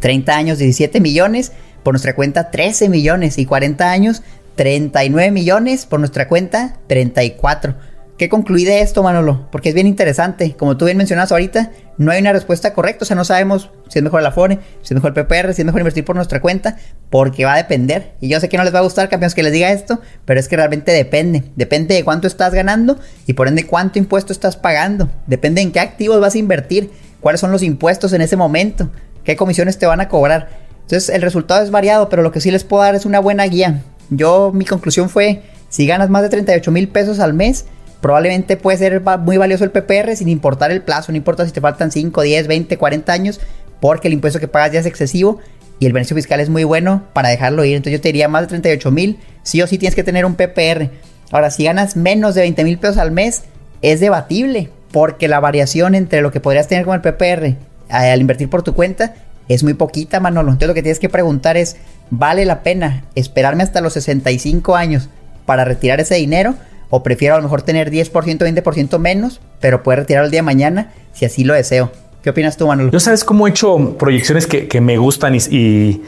[0.00, 1.52] 30 años, 17 millones.
[1.84, 3.38] Por nuestra cuenta, 13 millones.
[3.38, 4.22] Y 40 años,
[4.56, 5.86] 39 millones.
[5.86, 9.48] Por nuestra cuenta, 34 ¿Qué concluí de esto, Manolo?
[9.50, 10.54] Porque es bien interesante.
[10.54, 13.04] Como tú bien mencionas ahorita, no hay una respuesta correcta.
[13.04, 15.62] O sea, no sabemos si es mejor la FORE, si es mejor el PPR, si
[15.62, 16.76] es mejor invertir por nuestra cuenta,
[17.08, 18.12] porque va a depender.
[18.20, 20.38] Y yo sé que no les va a gustar, campeones, que les diga esto, pero
[20.38, 21.44] es que realmente depende.
[21.56, 25.08] Depende de cuánto estás ganando y por ende cuánto impuesto estás pagando.
[25.26, 28.90] Depende en qué activos vas a invertir, cuáles son los impuestos en ese momento,
[29.24, 30.50] qué comisiones te van a cobrar.
[30.82, 33.44] Entonces, el resultado es variado, pero lo que sí les puedo dar es una buena
[33.44, 33.82] guía.
[34.10, 37.66] Yo, mi conclusión fue: si ganas más de 38 mil pesos al mes,
[38.00, 41.60] probablemente puede ser muy valioso el PPR sin importar el plazo, no importa si te
[41.60, 43.40] faltan 5, 10, 20, 40 años,
[43.80, 45.38] porque el impuesto que pagas ya es excesivo
[45.78, 47.76] y el beneficio fiscal es muy bueno para dejarlo ir.
[47.76, 50.34] Entonces yo te diría más de 38 mil, sí o sí tienes que tener un
[50.34, 50.90] PPR.
[51.30, 53.44] Ahora, si ganas menos de 20 mil pesos al mes,
[53.80, 57.56] es debatible, porque la variación entre lo que podrías tener con el PPR eh,
[57.88, 59.14] al invertir por tu cuenta
[59.50, 60.50] es muy poquita, Manolo.
[60.50, 61.76] Entonces lo que tienes que preguntar es,
[62.10, 65.08] ¿vale la pena esperarme hasta los 65 años
[65.44, 66.54] para retirar ese dinero?
[66.88, 70.42] O prefiero a lo mejor tener 10%, 20% menos, pero poder retirar el día de
[70.42, 71.90] mañana si así lo deseo.
[72.22, 72.90] ¿Qué opinas tú, Manuel?
[72.92, 76.02] Yo sabes cómo he hecho proyecciones que, me gustan y,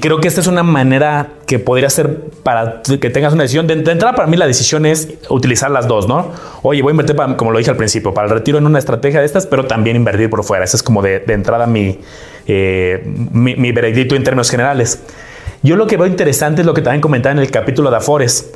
[0.00, 3.66] creo que esta es una manera que podría ser para que tengas una decisión.
[3.66, 6.32] De, entrada, para mí la decisión es utilizar las dos, ¿no?
[6.62, 9.20] Oye, voy a invertir, como lo dije al principio, para el retiro en una estrategia
[9.20, 10.64] de estas, pero también invertir por fuera.
[10.64, 12.00] Ese es como de, entrada mi,
[12.46, 15.02] eh, mi, mi veredicto en términos generales.
[15.62, 18.52] Yo lo que veo interesante es lo que también comentaba en el capítulo de Afores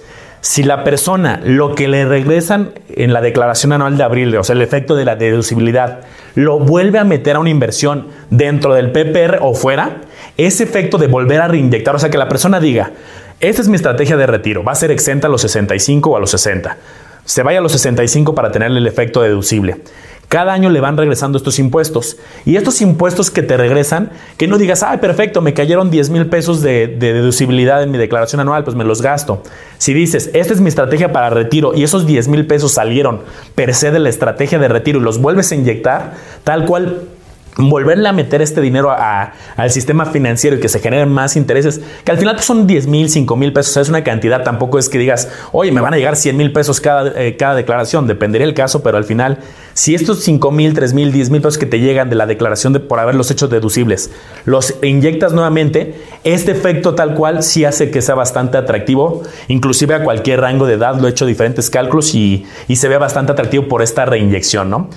[0.46, 4.54] si la persona lo que le regresan en la declaración anual de abril, o sea,
[4.54, 6.02] el efecto de la deducibilidad,
[6.36, 10.02] lo vuelve a meter a una inversión dentro del PPR o fuera,
[10.36, 12.92] ese efecto de volver a reinyectar, o sea, que la persona diga,
[13.40, 16.20] esta es mi estrategia de retiro, va a ser exenta a los 65 o a
[16.20, 16.76] los 60.
[17.24, 19.78] Se vaya a los 65 para tener el efecto deducible.
[20.28, 22.16] Cada año le van regresando estos impuestos.
[22.44, 26.26] Y estos impuestos que te regresan, que no digas, ay, perfecto, me cayeron 10 mil
[26.26, 29.42] pesos de, deducibilidad en mi declaración anual, pues me los gasto.
[29.78, 33.20] Si dices, esta es mi estrategia para retiro y esos 10 mil pesos salieron
[33.54, 37.02] per se de la estrategia de retiro y los vuelves a inyectar, tal cual
[37.58, 42.10] volverle a meter este dinero al sistema financiero y que se generen más intereses, que
[42.10, 44.98] al final pues, son 10 mil, 5 mil pesos, es una cantidad, tampoco es que
[44.98, 48.54] digas, oye, me van a llegar 100 mil pesos cada, eh, cada declaración, dependería el
[48.54, 49.38] caso, pero al final,
[49.72, 52.72] si estos 5 mil, 3 mil, 10 mil pesos que te llegan de la declaración
[52.74, 54.10] de, por haberlos hecho deducibles,
[54.44, 60.04] los inyectas nuevamente, este efecto tal cual sí hace que sea bastante atractivo, inclusive a
[60.04, 63.66] cualquier rango de edad, lo he hecho diferentes cálculos y, y se ve bastante atractivo
[63.66, 64.90] por esta reinyección, ¿no?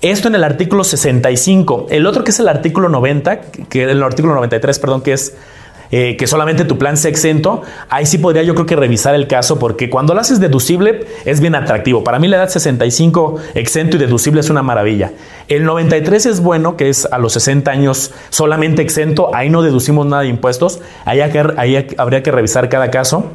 [0.00, 1.88] Esto en el artículo 65.
[1.90, 5.34] El otro que es el artículo 90, que el artículo 93, perdón, que es
[5.90, 9.26] eh, que solamente tu plan sea exento, ahí sí podría yo creo que revisar el
[9.26, 12.04] caso porque cuando lo haces deducible es bien atractivo.
[12.04, 15.10] Para mí la edad 65 exento y deducible es una maravilla.
[15.48, 20.06] El 93 es bueno, que es a los 60 años solamente exento, ahí no deducimos
[20.06, 23.32] nada de impuestos, ahí, ahí habría que revisar cada caso.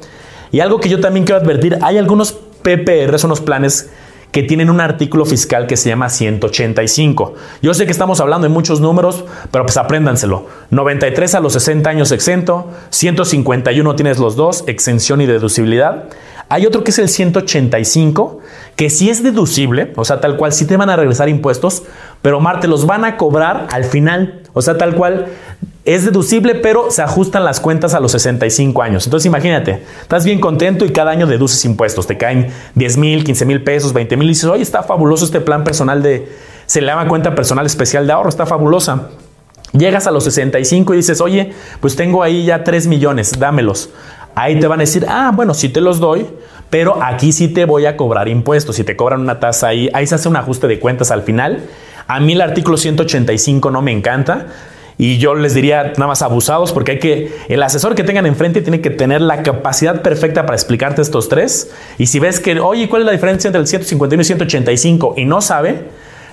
[0.53, 3.89] Y algo que yo también quiero advertir, hay algunos PPR, son los planes
[4.33, 7.35] que tienen un artículo fiscal que se llama 185.
[7.61, 10.47] Yo sé que estamos hablando de muchos números, pero pues apréndanselo.
[10.71, 16.05] 93 a los 60 años exento, 151 tienes los dos, exención y deducibilidad.
[16.49, 18.39] Hay otro que es el 185,
[18.75, 21.83] que sí es deducible, o sea, tal cual sí te van a regresar impuestos,
[22.21, 25.27] pero Mar, te los van a cobrar al final, o sea, tal cual
[25.85, 29.05] es deducible, pero se ajustan las cuentas a los 65 años.
[29.05, 32.07] Entonces imagínate, estás bien contento y cada año deduces impuestos.
[32.07, 35.41] Te caen 10 mil, 15 mil pesos, 20 mil y dices, oye, está fabuloso este
[35.41, 36.31] plan personal de,
[36.65, 39.09] se le llama cuenta personal especial de ahorro, está fabulosa.
[39.73, 43.89] Llegas a los 65 y dices, oye, pues tengo ahí ya 3 millones, dámelos.
[44.35, 46.25] Ahí te van a decir, ah, bueno, sí te los doy,
[46.73, 48.77] pero aquí sí te voy a cobrar impuestos.
[48.77, 51.59] Si te cobran una tasa ahí, ahí se hace un ajuste de cuentas al final.
[52.07, 54.47] A mí el artículo 185 no me encanta
[54.97, 58.63] y yo les diría nada más abusados porque hay que, el asesor que tengan enfrente
[58.63, 61.69] tiene que tener la capacidad perfecta para explicarte estos tres.
[61.99, 65.13] Y si ves que, oye, ¿cuál es la diferencia entre el 151 y 185?
[65.17, 65.83] Y no sabe,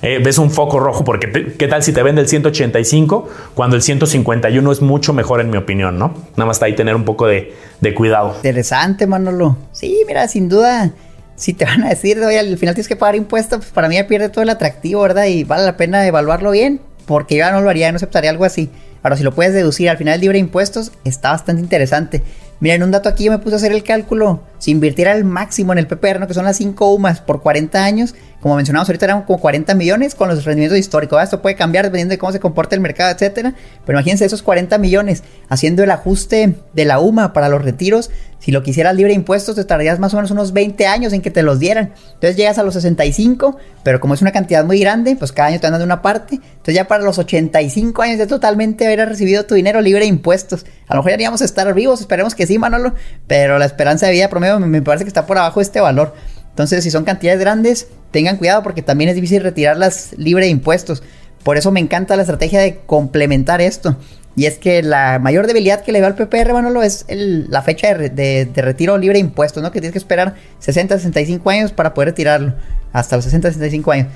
[0.02, 3.82] eh, ves un foco rojo porque qué tal si te vende el 185 cuando el
[3.82, 6.14] 151 es mucho mejor en mi opinión, ¿no?
[6.36, 8.34] Nada más está ahí tener un poco de, de cuidado.
[8.36, 9.56] Interesante, Manolo.
[9.72, 10.92] Sí, mira, sin duda
[11.36, 14.00] si te van a decir, oye, al final tienes que pagar impuestos, pues para mí
[14.02, 15.24] pierde todo el atractivo, ¿verdad?
[15.24, 18.44] Y vale la pena evaluarlo bien porque yo ya no lo haría, no aceptaría algo
[18.44, 18.70] así.
[19.02, 22.22] Ahora, si lo puedes deducir al final libre de impuestos, está bastante interesante.
[22.60, 24.42] Miren, un dato aquí yo me puse a hacer el cálculo.
[24.58, 26.28] Si invirtiera el máximo en el PPR, ¿no?
[26.28, 30.14] que son las 5 UMAS por 40 años, como mencionamos ahorita eran como 40 millones
[30.14, 31.22] con los rendimientos históricos.
[31.22, 33.54] Esto puede cambiar dependiendo de cómo se comporta el mercado, etcétera.
[33.84, 38.10] Pero imagínense esos 40 millones haciendo el ajuste de la UMA para los retiros.
[38.38, 41.20] Si lo quisieras libre de impuestos, te tardarías más o menos unos 20 años en
[41.20, 41.92] que te los dieran.
[42.14, 45.60] Entonces llegas a los 65, pero como es una cantidad muy grande, pues cada año
[45.60, 46.36] te dan de una parte.
[46.36, 50.64] Entonces ya para los 85 años ya totalmente haber recibido tu dinero libre de impuestos.
[50.88, 52.94] A lo mejor ya haríamos estar vivos, esperemos que sí, Manolo.
[53.26, 56.14] Pero la esperanza de vida promedio me parece que está por abajo de este valor.
[56.50, 61.02] Entonces, si son cantidades grandes, tengan cuidado porque también es difícil retirarlas libre de impuestos.
[61.42, 63.96] Por eso me encanta la estrategia de complementar esto.
[64.36, 67.94] Y es que la mayor debilidad que le veo al PPR, Manolo, es la fecha
[67.94, 69.72] de, retiro libre de impuestos, ¿no?
[69.72, 72.54] Que tienes que esperar 60, 65 años para poder retirarlo.
[72.92, 74.06] Hasta los 60, 65 años.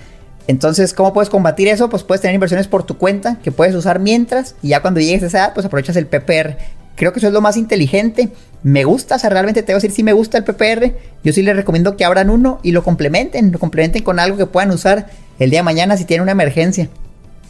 [0.47, 1.89] Entonces, ¿cómo puedes combatir eso?
[1.89, 5.23] Pues puedes tener inversiones por tu cuenta que puedes usar mientras y ya cuando llegues
[5.23, 6.59] a esa edad, pues aprovechas el PPR.
[6.97, 8.29] Creo que eso es lo más inteligente.
[8.65, 10.95] Me gusta, o sea, realmente te voy a decir si me gusta el PPR.
[11.23, 14.47] Yo sí les recomiendo que abran uno y lo complementen, lo complementen con algo que
[14.47, 15.07] puedan usar
[15.39, 16.89] el día de mañana si tienen una emergencia.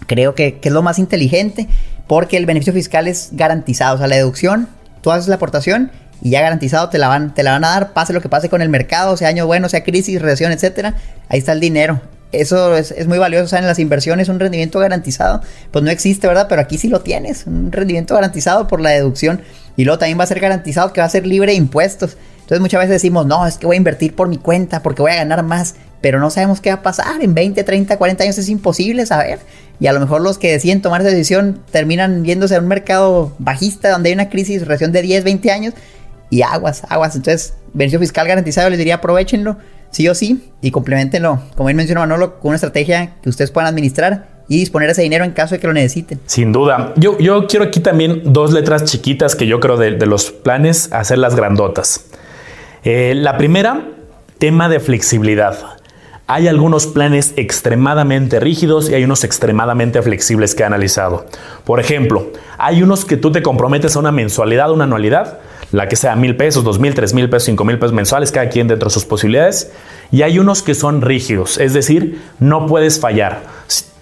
[0.08, 1.68] Creo que, es lo más inteligente
[2.08, 3.94] porque el beneficio fiscal es garantizado.
[3.94, 4.68] O sea, la deducción,
[5.02, 7.92] tú haces la aportación y ya garantizado te la van, te la van a dar,
[7.92, 10.96] pase lo que pase con el mercado, sea año bueno, sea crisis, recesión, etcétera.
[11.28, 12.00] Ahí está el dinero
[12.40, 13.44] eso es, muy valioso.
[13.44, 16.46] O sea, en las inversiones un rendimiento garantizado, pues no existe, ¿verdad?
[16.48, 19.42] Pero aquí sí lo tienes, un rendimiento garantizado por la deducción.
[19.76, 22.16] Y luego también va a ser garantizado que va a ser libre de impuestos.
[22.36, 25.12] Entonces muchas veces decimos, no, es que voy a invertir por mi cuenta porque voy
[25.12, 25.74] a ganar más.
[26.00, 27.22] Pero no sabemos qué va a pasar.
[27.22, 29.38] En 20, 30, 40 años es imposible saber.
[29.80, 33.34] Y a lo mejor los que deciden tomar esa decisión terminan viéndose en un mercado
[33.38, 35.74] bajista donde hay una crisis, recesión de 10, 20 años.
[36.28, 37.16] Y aguas, aguas.
[37.16, 39.56] Entonces, beneficio fiscal garantizado, les diría aprovechenlo
[39.94, 43.68] sí o sí y complementenlo, como bien mencionó Manolo, con una estrategia que ustedes puedan
[43.68, 46.20] administrar y disponer ese dinero en caso de que lo necesiten.
[46.26, 46.92] Sin duda.
[46.96, 51.34] Yo, yo quiero aquí también dos letras chiquitas que yo creo de, los planes, hacerlas
[51.34, 52.06] grandotas.
[52.84, 53.88] Eh, la primera,
[54.38, 55.58] tema de flexibilidad.
[56.26, 61.26] Hay algunos planes extremadamente rígidos y hay unos extremadamente flexibles que he analizado.
[61.64, 65.38] Por ejemplo, hay unos que tú te comprometes a una mensualidad, una anualidad,
[65.74, 68.48] la que sea mil pesos, dos mil, tres mil pesos, cinco mil pesos mensuales, cada
[68.48, 69.72] quien dentro de sus posibilidades.
[70.12, 73.42] Y hay unos que son rígidos, es decir, no puedes fallar.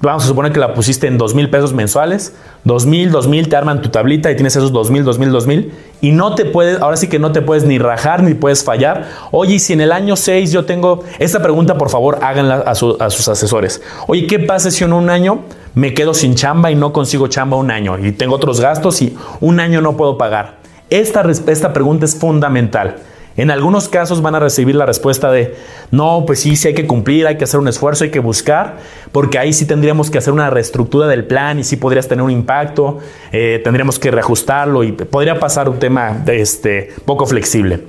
[0.03, 3.49] Vamos a suponer que la pusiste en dos mil pesos mensuales, dos mil, dos mil,
[3.49, 6.35] te arman tu tablita y tienes esos dos mil, dos mil, dos mil, y no
[6.35, 9.09] te puedes, ahora sí que no te puedes ni rajar ni puedes fallar.
[9.31, 12.75] Oye, si en el año 6 yo tengo, esta pregunta por favor háganla a, a
[12.75, 13.81] sus asesores.
[14.09, 17.57] Oye, ¿qué pasa si en un año me quedo sin chamba y no consigo chamba
[17.57, 20.62] un año y tengo otros gastos y un año no puedo pagar?
[20.93, 22.97] Esta, esta pregunta es fundamental.
[23.35, 25.55] En algunos casos van a recibir la respuesta de,
[25.91, 28.77] no, pues sí, sí hay que cumplir, hay que hacer un esfuerzo, hay que buscar,
[29.11, 32.31] porque ahí sí tendríamos que hacer una reestructura del plan y sí podrías tener un
[32.31, 32.99] impacto,
[33.33, 37.85] eh, tendríamos que reajustarlo y podría pasar un tema de este, poco flexible.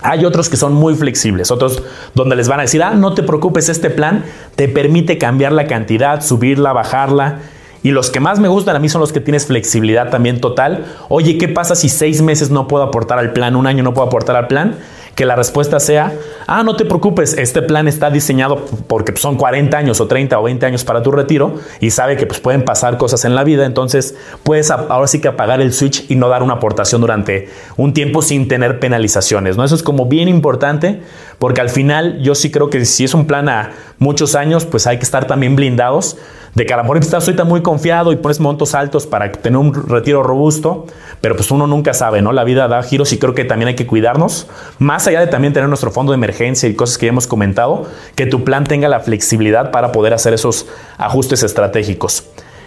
[0.00, 1.82] Hay otros que son muy flexibles, otros
[2.14, 4.24] donde les van a decir, ah, no te preocupes, este plan
[4.56, 7.40] te permite cambiar la cantidad, subirla, bajarla
[7.82, 10.86] y los que más me gustan a mí son los que tienes flexibilidad también total.
[11.08, 14.06] Oye, ¿qué pasa si seis meses no puedo aportar al plan, un año no puedo
[14.06, 14.76] aportar al plan?
[15.14, 16.12] Que la respuesta sea,
[16.46, 20.44] ah, no te preocupes, este plan está diseñado porque son 40 años o 30 o
[20.44, 23.66] 20 años para tu retiro y sabe que pues, pueden pasar cosas en la vida,
[23.66, 24.14] entonces
[24.44, 28.22] puedes ahora sí que apagar el switch y no dar una aportación durante un tiempo
[28.22, 29.64] sin tener penalizaciones, ¿no?
[29.64, 31.00] Eso es como bien importante
[31.40, 34.86] porque al final yo sí creo que si es un plan a muchos años, pues
[34.86, 36.16] hay que estar también blindados
[36.58, 39.72] de que a lo estás ahorita muy confiado y pones montos altos para tener un
[39.72, 40.86] retiro robusto,
[41.20, 42.32] pero pues uno nunca sabe, ¿no?
[42.32, 44.48] La vida da giros y creo que también hay que cuidarnos,
[44.80, 47.86] más allá de también tener nuestro fondo de emergencia y cosas que ya hemos comentado,
[48.16, 50.66] que tu plan tenga la flexibilidad para poder hacer esos
[50.96, 52.24] ajustes estratégicos.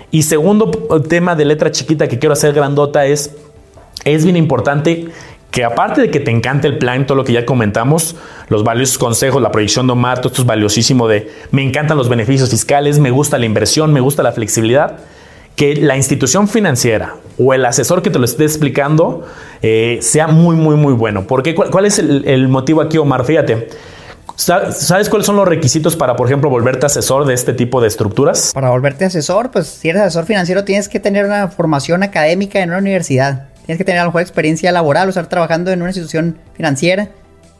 [0.09, 0.71] Y segundo
[1.09, 3.35] tema de letra chiquita que quiero hacer grandota es,
[4.05, 5.09] es bien importante
[5.51, 8.15] que aparte de que te encante el plan, todo lo que ya comentamos,
[8.47, 12.09] los valiosos consejos, la proyección de Omar, todo esto es valiosísimo de me encantan los
[12.09, 14.99] beneficios fiscales, me gusta la inversión, me gusta la flexibilidad,
[15.57, 19.27] que la institución financiera o el asesor que te lo esté explicando
[19.61, 21.27] eh, sea muy, muy, muy bueno.
[21.27, 23.25] Porque ¿cuál, es el, el motivo aquí, Omar?
[23.25, 23.67] Fíjate,
[24.37, 28.51] ¿Sabes cuáles son los requisitos para, por ejemplo, volverte asesor de este tipo de estructuras?
[28.53, 32.69] Para volverte asesor, pues si eres asesor financiero tienes que tener una formación académica en
[32.69, 33.50] una universidad.
[33.71, 37.07] Tienes que tener a lo mejor experiencia laboral o estar trabajando en una institución financiera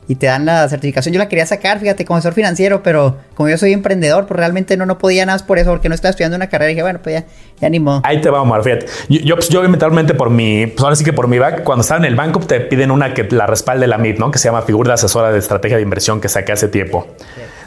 [0.10, 1.13] y te dan la certificación.
[1.13, 4.76] Yo la quería sacar, fíjate, como asesor financiero, pero como yo soy emprendedor, pues realmente
[4.76, 6.71] no, no podía nada por eso, porque no estaba estudiando una carrera.
[6.71, 7.25] Y dije, bueno, pues ya,
[7.62, 8.02] ya ni modo.
[8.04, 8.88] Ahí te va, Omar, fíjate.
[9.08, 12.00] Yo, pues, yo mentalmente por mi, pues ahora sí que por mi back, cuando estaba
[12.00, 14.31] en el banco, te piden una que la respalde la MIP, ¿no?
[14.31, 17.08] Que se llama figura de asesora de estrategia de inversión que saqué hace tiempo.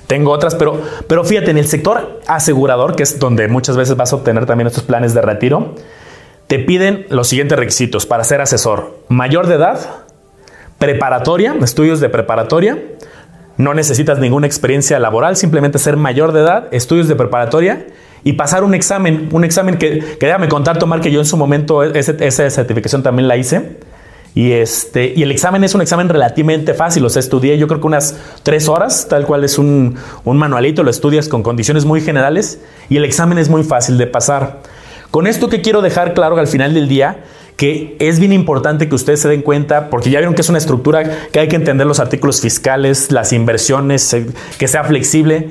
[0.07, 4.13] Tengo otras, pero, pero fíjate, en el sector asegurador, que es donde muchas veces vas
[4.13, 5.75] a obtener también estos planes de retiro,
[6.55, 8.97] te piden los siguientes requisitos para ser asesor.
[9.09, 10.05] Mayor de edad,
[10.79, 12.79] preparatoria, estudios de preparatoria,
[13.57, 17.87] no necesitas ninguna experiencia laboral, simplemente ser mayor de edad, estudios de preparatoria
[18.23, 21.37] y pasar un examen, un examen que, que déjame contar, Tomar, que yo en su
[21.37, 23.79] momento esa certificación también la hice.
[24.37, 27.81] Y, este, y el examen es un examen relativamente fácil, o sea, estudié yo creo
[27.81, 32.01] que unas tres horas, tal cual es un, un manualito, lo estudias con condiciones muy
[32.01, 34.61] generales y el examen es muy fácil de pasar.
[35.15, 37.19] Con esto que quiero dejar claro al final del día,
[37.57, 40.59] que es bien importante que ustedes se den cuenta, porque ya vieron que es una
[40.59, 44.17] estructura que hay que entender los artículos fiscales, las inversiones,
[44.59, 45.51] que sea flexible.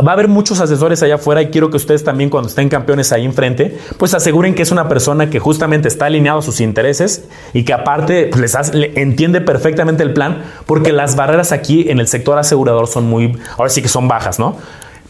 [0.00, 3.12] Va a haber muchos asesores allá afuera y quiero que ustedes también cuando estén campeones
[3.12, 7.26] ahí enfrente, pues aseguren que es una persona que justamente está alineado a sus intereses
[7.52, 12.08] y que aparte pues, les entiende perfectamente el plan, porque las barreras aquí en el
[12.08, 14.56] sector asegurador son muy, ahora sí que son bajas, ¿no?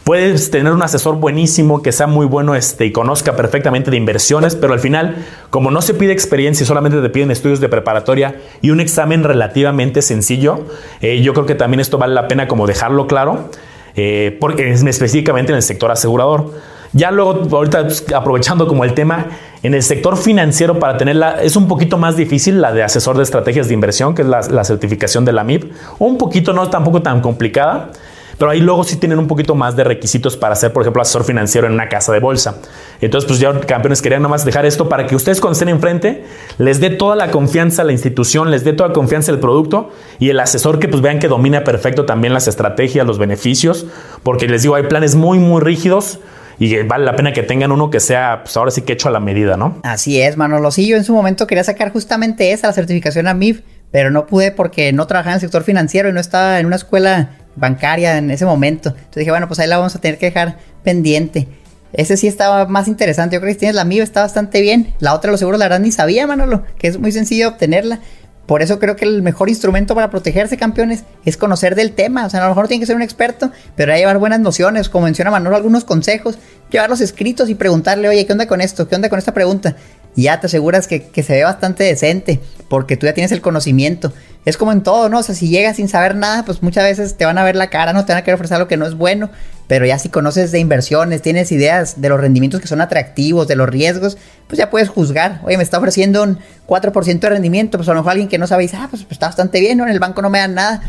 [0.04, 4.54] Puedes tener un asesor buenísimo que sea muy bueno este, y conozca perfectamente de inversiones,
[4.54, 5.16] pero al final,
[5.48, 10.02] como no se pide experiencia, solamente te piden estudios de preparatoria y un examen relativamente
[10.02, 10.66] sencillo,
[11.00, 13.48] eh, yo creo que también esto vale la pena como dejarlo claro,
[13.96, 16.50] eh, porque es específicamente en el sector asegurador.
[16.92, 19.28] Ya luego, ahorita pues, aprovechando como el tema,
[19.62, 23.22] en el sector financiero para tenerla es un poquito más difícil la de asesor de
[23.22, 25.72] estrategias de inversión, que es la, la certificación de la MIP.
[25.98, 27.90] Un poquito, no tampoco tan complicada.
[28.38, 31.24] Pero ahí luego sí tienen un poquito más de requisitos para ser, por ejemplo, asesor
[31.24, 32.56] financiero en una casa de bolsa.
[33.00, 36.24] Entonces, pues ya campeones querían nomás dejar esto para que ustedes cuando estén enfrente
[36.58, 39.92] les dé toda la confianza a la institución, les dé toda la confianza al producto
[40.18, 43.86] y el asesor que pues vean que domina perfecto también las estrategias, los beneficios,
[44.22, 46.18] porque les digo, hay planes muy, muy rígidos
[46.58, 49.10] y vale la pena que tengan uno que sea, pues ahora sí que hecho a
[49.10, 49.78] la medida, ¿no?
[49.82, 50.70] Así es, Manolo.
[50.70, 54.26] Sí, yo en su momento quería sacar justamente esa, la certificación a MIF, pero no
[54.26, 58.18] pude porque no trabajaba en el sector financiero y no estaba en una escuela bancaria
[58.18, 58.90] en ese momento.
[58.90, 61.48] Entonces dije, bueno, pues ahí la vamos a tener que dejar pendiente.
[61.92, 63.34] Ese sí estaba más interesante.
[63.34, 64.94] Yo creo que tienes la MIB está bastante bien.
[64.98, 68.00] La otra, lo seguro, la verdad ni sabía, Manolo, que es muy sencillo obtenerla.
[68.46, 72.26] Por eso creo que el mejor instrumento para protegerse, campeones, es conocer del tema.
[72.26, 74.88] O sea, a lo mejor tiene que ser un experto, pero hay llevar buenas nociones,
[74.88, 76.38] como menciona Manolo, algunos consejos,
[76.70, 78.86] llevarlos escritos y preguntarle, oye, ¿qué onda con esto?
[78.86, 79.76] ¿Qué onda con esta pregunta?
[80.16, 84.12] Ya te aseguras que, que se ve bastante decente, porque tú ya tienes el conocimiento
[84.44, 85.20] es como en todo, ¿no?
[85.20, 87.70] O sea, si llegas sin saber nada, pues muchas veces te van a ver la
[87.70, 89.30] cara, no te van a querer ofrecer algo que no es bueno,
[89.68, 93.56] pero ya si conoces de inversiones, tienes ideas de los rendimientos que son atractivos, de
[93.56, 95.40] los riesgos, pues ya puedes juzgar.
[95.44, 98.46] Oye, me está ofreciendo un 4% de rendimiento, pues a lo mejor alguien que no
[98.46, 99.84] sabe dice, ah, pues, pues, está bastante bien, ¿no?
[99.84, 100.82] En el banco no me dan nada.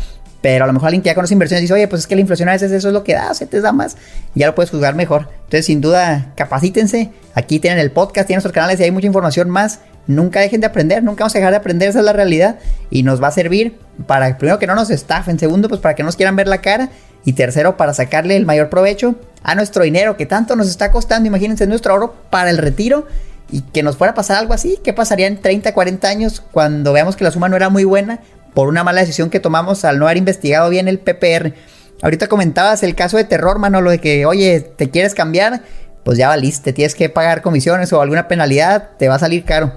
[0.46, 2.20] Pero a lo mejor alguien que ya conoce inversiones dice, oye, pues es que la
[2.20, 3.96] inflación a veces eso es lo que da, se te da más.
[4.36, 5.28] Ya lo puedes juzgar mejor.
[5.38, 7.10] Entonces, sin duda, capacítense.
[7.34, 9.80] Aquí tienen el podcast, tienen nuestros canales y hay mucha información más.
[10.06, 12.60] Nunca dejen de aprender, nunca vamos a dejar de aprender, esa es la realidad.
[12.90, 13.76] Y nos va a servir
[14.06, 16.90] para, primero, que no nos estafen, segundo, pues para que nos quieran ver la cara.
[17.24, 21.26] Y tercero, para sacarle el mayor provecho a nuestro dinero que tanto nos está costando.
[21.26, 23.08] Imagínense nuestro oro para el retiro
[23.50, 24.78] y que nos fuera a pasar algo así.
[24.84, 28.20] ¿Qué pasaría en 30, 40 años cuando veamos que la suma no era muy buena
[28.56, 31.52] por una mala decisión que tomamos al no haber investigado bien el PPR?
[32.00, 35.60] Ahorita comentabas el caso de terror, mano, lo de que, oye, te quieres cambiar,
[36.06, 39.74] pues ya valiste, tienes que pagar comisiones o alguna penalidad, te va a salir caro.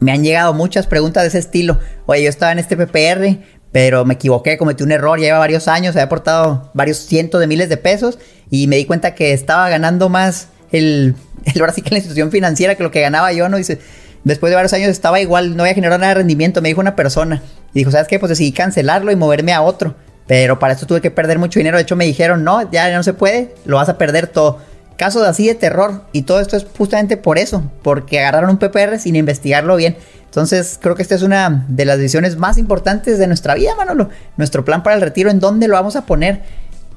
[0.00, 1.78] Me han llegado muchas preguntas de ese estilo.
[2.06, 5.94] Oye, yo estaba en este PPR, pero me equivoqué, cometí un error, lleva varios años,
[5.94, 8.18] había aportado varios cientos de miles de pesos
[8.50, 12.32] y me di cuenta que estaba ganando más el, el ahora sí que la institución
[12.32, 13.56] financiera que lo que ganaba yo, ¿no?
[13.56, 13.78] Dice,
[14.24, 16.96] después de varios años estaba igual, no había generado nada de rendimiento, me dijo una
[16.96, 17.42] persona.
[17.72, 18.18] Y dijo, ¿sabes qué?
[18.18, 19.94] Pues decidí cancelarlo y moverme a otro.
[20.26, 21.76] Pero para esto tuve que perder mucho dinero.
[21.76, 24.58] De hecho, me dijeron, no, ya no se puede, lo vas a perder todo.
[24.96, 26.02] Casos así de terror.
[26.12, 29.96] Y todo esto es justamente por eso, porque agarraron un PPR sin investigarlo bien.
[30.26, 34.10] Entonces, creo que esta es una de las decisiones más importantes de nuestra vida, Manolo.
[34.36, 36.42] Nuestro plan para el retiro, ¿en dónde lo vamos a poner?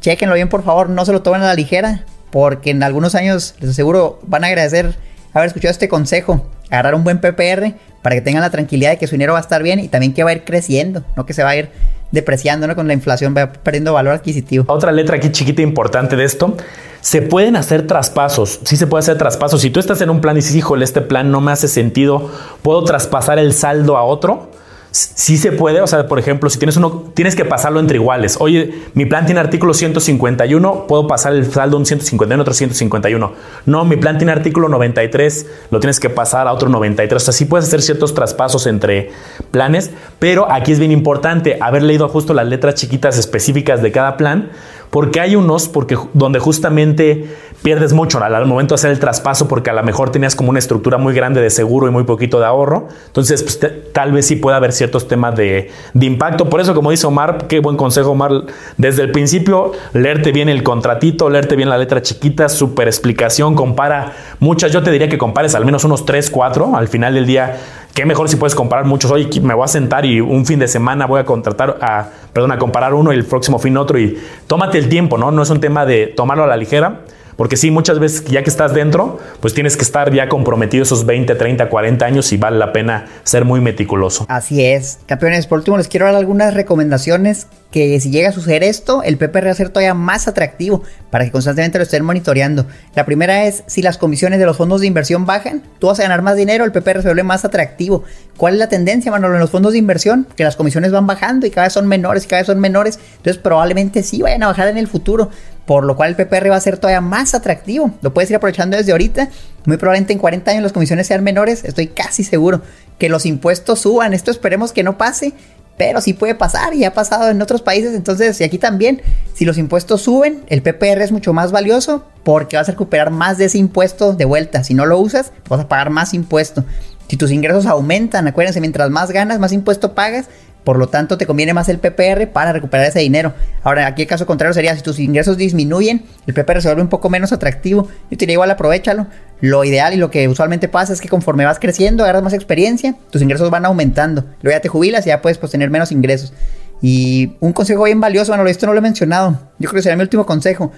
[0.02, 3.56] Chequenlo bien, por favor, no se lo tomen a la ligera, porque en algunos años,
[3.60, 4.96] les aseguro, van a agradecer
[5.34, 6.46] haber escuchado este consejo.
[6.70, 9.42] Agarrar un buen PPR para que tengan la tranquilidad de que su dinero va a
[9.42, 11.70] estar bien y también que va a ir creciendo, no que se va a ir
[12.12, 12.76] depreciando, ¿no?
[12.76, 14.66] Con la inflación va perdiendo valor adquisitivo.
[14.68, 16.56] Otra letra aquí chiquita importante de esto.
[17.02, 18.60] Se pueden hacer traspasos.
[18.64, 19.62] Sí se puede hacer traspasos.
[19.62, 22.30] Si tú estás en un plan y dices, híjole, este plan no me hace sentido,
[22.62, 24.52] ¿puedo traspasar el saldo a otro?
[24.94, 28.38] Sí se puede, o sea, por ejemplo, si tienes uno, tienes que pasarlo entre iguales.
[28.40, 33.34] Oye, mi plan tiene artículo 151, puedo pasar el saldo un 151, otro 151.
[33.66, 37.22] No, mi plan tiene artículo 93, lo tienes que pasar a otro 93.
[37.22, 39.10] O sea, sí puedes hacer ciertos traspasos entre
[39.50, 39.90] planes,
[40.20, 44.52] pero aquí es bien importante haber leído justo las letras chiquitas específicas de cada plan
[44.94, 47.26] porque hay unos porque, donde justamente
[47.64, 50.60] pierdes mucho al, momento de hacer el traspaso porque a lo mejor tenías como una
[50.60, 52.90] estructura muy grande de seguro y muy poquito de ahorro.
[53.08, 53.60] Entonces, pues,
[53.94, 56.50] tal vez sí pueda haber ciertos temas de, de, impacto.
[56.50, 58.32] Por eso, como dice Omar, qué buen consejo, Omar,
[58.78, 64.14] desde el principio, leerte bien el contratito, leerte bien la letra chiquita, súper explicación, compara
[64.40, 64.72] muchas.
[64.72, 66.76] Yo te diría que compares al menos unos 3, 4.
[66.76, 67.58] Al final del día
[67.94, 69.12] qué mejor si puedes comparar muchos.
[69.12, 72.52] Hoy me voy a sentar y un fin de semana voy a contratar a, perdón,
[72.52, 75.32] a comparar uno y el próximo fin otro y tómate el tiempo, ¿no?
[75.32, 77.02] No es un tema de tomarlo a la ligera.
[77.36, 81.06] Porque sí, muchas veces ya que estás dentro, pues tienes que estar ya comprometido esos
[81.06, 84.26] 20, 30, 40 años y vale la pena ser muy meticuloso.
[84.30, 85.00] Así es.
[85.06, 89.18] Campeones, por último les quiero dar algunas recomendaciones que si llega a suceder esto, el
[89.18, 90.84] PPR va a ser todavía más atractivo
[91.14, 92.66] para que constantemente lo estén monitoreando.
[92.96, 96.02] La primera es, si las comisiones de los fondos de inversión bajan, tú vas a
[96.02, 98.04] ganar más dinero, el PPR se vuelve más atractivo.
[98.36, 100.26] ¿Cuál es la tendencia, Manolo, en los fondos de inversión?
[100.36, 102.98] Que las comisiones van bajando y cada vez son menores y cada vez son menores.
[103.18, 105.30] Entonces probablemente sí vayan a bajar en el futuro
[105.66, 107.92] por lo cual el PPR va a ser todavía más atractivo.
[108.02, 109.30] Lo puedes ir aprovechando desde ahorita.
[109.66, 111.64] Muy probablemente en 40 años las comisiones sean menores.
[111.64, 112.62] Estoy casi seguro
[112.98, 114.14] que los impuestos suban.
[114.14, 115.34] Esto esperemos que no pase,
[115.78, 117.96] pero sí puede pasar y ha pasado en otros países.
[117.96, 119.02] Entonces, y aquí también,
[119.34, 123.38] si los impuestos suben, el PPR es mucho más valioso porque vas a recuperar más
[123.38, 124.64] de ese impuesto de vuelta.
[124.64, 126.64] Si no lo usas, vas a pagar más impuesto.
[127.08, 130.28] Si tus ingresos aumentan, acuérdense, mientras más ganas, más impuesto pagas,
[130.64, 133.34] por lo tanto, te conviene más el PPR para recuperar ese dinero.
[133.64, 136.90] Ahora, aquí el caso contrario sería si tus ingresos disminuyen, el PPR se vuelve un
[136.90, 137.88] poco menos atractivo.
[138.10, 139.08] Yo diría igual aprovechalo.
[139.42, 142.96] Lo ideal y lo que usualmente pasa es que conforme vas creciendo, agarras más experiencia,
[143.12, 144.24] tus ingresos van aumentando.
[144.42, 146.34] Luego ya te jubilas y ya puedes pues, tener menos ingresos.
[146.82, 149.32] Y un consejo bien valioso, bueno, esto no lo he mencionado.
[149.60, 150.72] Yo creo que sería mi último consejo.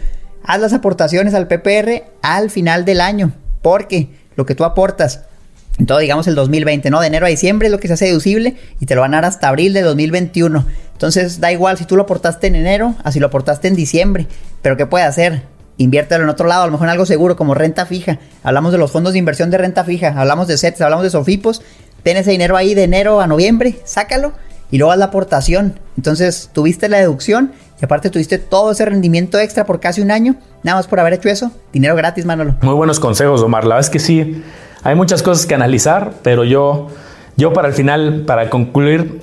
[0.43, 3.33] Haz las aportaciones al PPR al final del año.
[3.61, 5.25] Porque lo que tú aportas
[5.83, 7.01] todo, digamos, el 2020, ¿no?
[7.01, 9.17] De enero a diciembre es lo que se hace deducible y te lo van a
[9.17, 10.65] dar hasta abril de 2021.
[10.93, 14.27] Entonces, da igual si tú lo aportaste en enero, así lo aportaste en diciembre.
[14.61, 15.43] Pero, ¿qué puede hacer?
[15.77, 18.19] Inviértelo en otro lado, a lo mejor en algo seguro como renta fija.
[18.43, 21.61] Hablamos de los fondos de inversión de renta fija, hablamos de sets, hablamos de sofipos.
[22.03, 24.31] Ten ese dinero ahí de enero a noviembre, sácalo
[24.71, 25.79] y luego haz la aportación.
[25.97, 27.51] Entonces, tuviste la deducción
[27.81, 31.13] y aparte tuviste todo ese rendimiento extra por casi un año, nada más por haber
[31.13, 31.51] hecho eso.
[31.73, 32.55] Dinero gratis, Manolo.
[32.61, 33.65] Muy buenos consejos, Omar.
[33.65, 34.41] La verdad es que sí
[34.85, 36.89] hay muchas cosas que analizar, pero yo,
[37.37, 39.19] yo para el final, para concluir,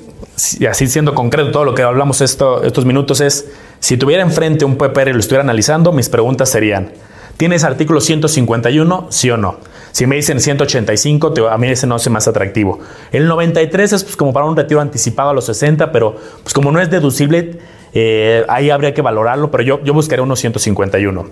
[0.59, 3.49] y así siendo concreto todo lo que hablamos esto, estos minutos es,
[3.79, 6.91] si tuviera enfrente un PPR y lo estuviera analizando, mis preguntas serían,
[7.37, 9.07] ¿tienes artículo 151?
[9.11, 9.59] Sí o no.
[9.93, 12.81] Si me dicen 185, a mí ese no hace más atractivo.
[13.13, 16.73] El 93 es pues, como para un retiro anticipado a los 60, pero pues como
[16.73, 17.61] no es deducible,
[17.95, 21.25] eh, ahí habría que valorarlo, pero yo, yo buscaría unos 151.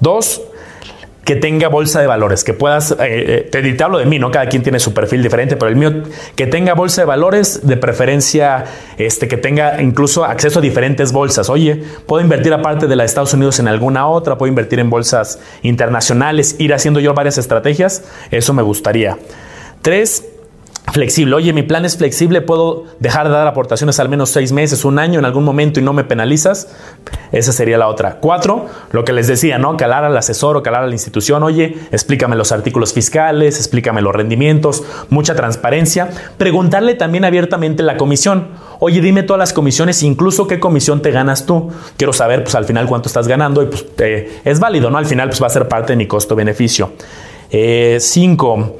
[0.00, 0.40] Dos,
[1.24, 4.30] que tenga bolsa de valores, que puedas, eh, eh, te, hablo de mí, ¿no?
[4.30, 6.02] Cada quien tiene su perfil diferente, pero el mío,
[6.36, 8.64] que tenga bolsa de valores, de preferencia,
[8.98, 11.48] este, que tenga incluso acceso a diferentes bolsas.
[11.48, 14.90] Oye, puedo invertir aparte de la de Estados Unidos en alguna otra, puedo invertir en
[14.90, 19.16] bolsas internacionales, ir haciendo yo varias estrategias, eso me gustaría.
[19.80, 20.24] Tres,
[20.92, 21.34] flexible.
[21.34, 24.98] Oye, mi plan es flexible, puedo dejar de dar aportaciones al menos seis meses, un
[24.98, 26.68] año en algún momento y no me penalizas.
[27.32, 28.18] Esa sería la otra.
[28.20, 29.76] Cuatro, lo que les decía, ¿no?
[29.76, 31.42] Calar al asesor o calar a la institución.
[31.42, 36.10] Oye, explícame los artículos fiscales, explícame los rendimientos, mucha transparencia.
[36.38, 38.48] Preguntarle también abiertamente la comisión.
[38.78, 41.70] Oye, dime todas las comisiones, incluso qué comisión te ganas tú.
[41.96, 43.86] Quiero saber, pues al final cuánto estás ganando y pues
[44.44, 44.98] es válido, ¿no?
[44.98, 46.92] Al final, pues va a ser parte de mi costo-beneficio.
[47.50, 48.76] Eh, cinco.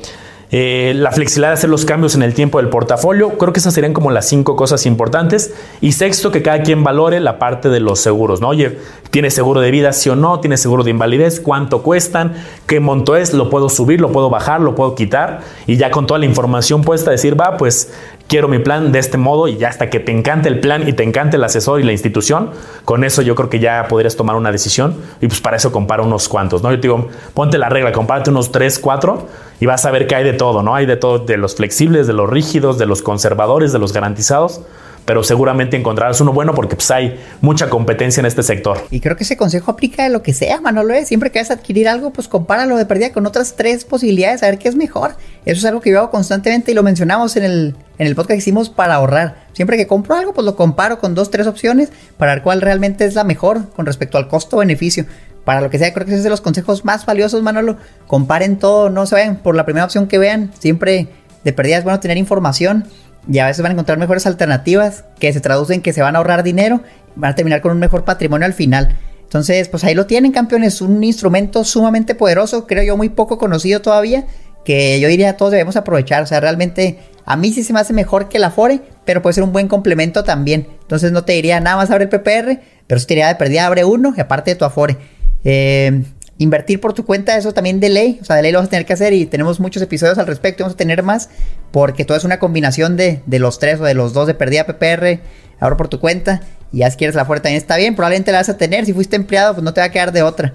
[0.57, 3.31] Eh, la flexibilidad de hacer los cambios en el tiempo del portafolio.
[3.31, 5.53] Creo que esas serían como las cinco cosas importantes.
[5.81, 8.51] Y sexto, que cada quien valore la parte de los seguros, ¿no?
[8.51, 8.79] Oye,
[9.11, 10.39] ¿tiene seguro de vida sí o no?
[10.39, 11.41] ¿Tiene seguro de invalidez?
[11.41, 12.35] ¿Cuánto cuestan?
[12.69, 13.35] ¿Qué monto es?
[13.35, 14.01] ¿Lo puedo subir?
[14.01, 14.61] ¿Lo puedo bajar?
[14.61, 15.41] ¿Lo puedo quitar?
[15.67, 17.93] Y ya con toda la información puesta decir, va, pues
[18.29, 20.93] quiero mi plan de este modo y ya hasta que te encante el plan y
[20.93, 22.51] te encante el asesor y la institución,
[22.85, 26.03] con eso yo creo que ya podrías tomar una decisión y pues para eso compara
[26.03, 26.71] unos cuantos, ¿no?
[26.71, 29.27] Yo te digo, ponte la regla, compárate unos 3, 4
[29.61, 30.75] y vas a ver que hay de todo, ¿no?
[30.75, 34.63] Hay de todo, de los flexibles, de los rígidos, de los conservadores, de los garantizados
[35.05, 38.79] pero seguramente encontrarás uno bueno porque pues, hay mucha competencia en este sector.
[38.91, 40.95] Y creo que ese consejo aplica a lo que sea, Manolo.
[40.95, 41.05] ¿eh?
[41.05, 44.47] Siempre que vas a adquirir algo, pues compáralo de perdida con otras tres posibilidades, a
[44.47, 45.17] ver qué es mejor.
[45.45, 48.31] Eso es algo que yo hago constantemente y lo mencionamos en el, en el podcast
[48.31, 49.45] que hicimos para ahorrar.
[49.53, 53.05] Siempre que compro algo, pues lo comparo con dos, tres opciones para ver cuál realmente
[53.05, 55.07] es la mejor con respecto al costo-beneficio.
[55.45, 57.77] Para lo que sea, creo que ese es de los consejos más valiosos, Manolo.
[58.07, 60.51] Comparen todo, no se vayan por la primera opción que vean.
[60.59, 61.09] Siempre
[61.45, 62.87] de perdida es bueno tener información
[63.31, 66.19] y a veces van a encontrar mejores alternativas que se traducen que se van a
[66.19, 66.83] ahorrar dinero,
[67.17, 68.97] van a terminar con un mejor patrimonio al final.
[69.23, 73.81] Entonces, pues ahí lo tienen, campeones, un instrumento sumamente poderoso, creo yo muy poco conocido
[73.81, 74.27] todavía,
[74.65, 76.23] que yo diría todos debemos aprovechar.
[76.23, 79.35] O sea, realmente a mí sí se me hace mejor que la Fore, pero puede
[79.35, 80.69] ser un buen complemento también.
[80.83, 83.67] Entonces no te diría nada más abre el PPR, pero sí te diría de perdida
[83.67, 84.97] abre uno y aparte de tu Afore.
[85.45, 86.05] Eh,
[86.39, 88.71] invertir por tu cuenta, eso también de ley, o sea, de ley lo vas a
[88.71, 91.29] tener que hacer y tenemos muchos episodios al respecto, vamos a tener más,
[91.71, 94.65] porque todo es una combinación de, de los tres o de los dos de perdida
[94.67, 95.21] PPR,
[95.61, 96.41] ahora por tu cuenta,
[96.73, 98.93] y ya si quieres la fuerza también está bien, probablemente la vas a tener, si
[98.93, 100.55] fuiste empleado, pues no te va a quedar de otra.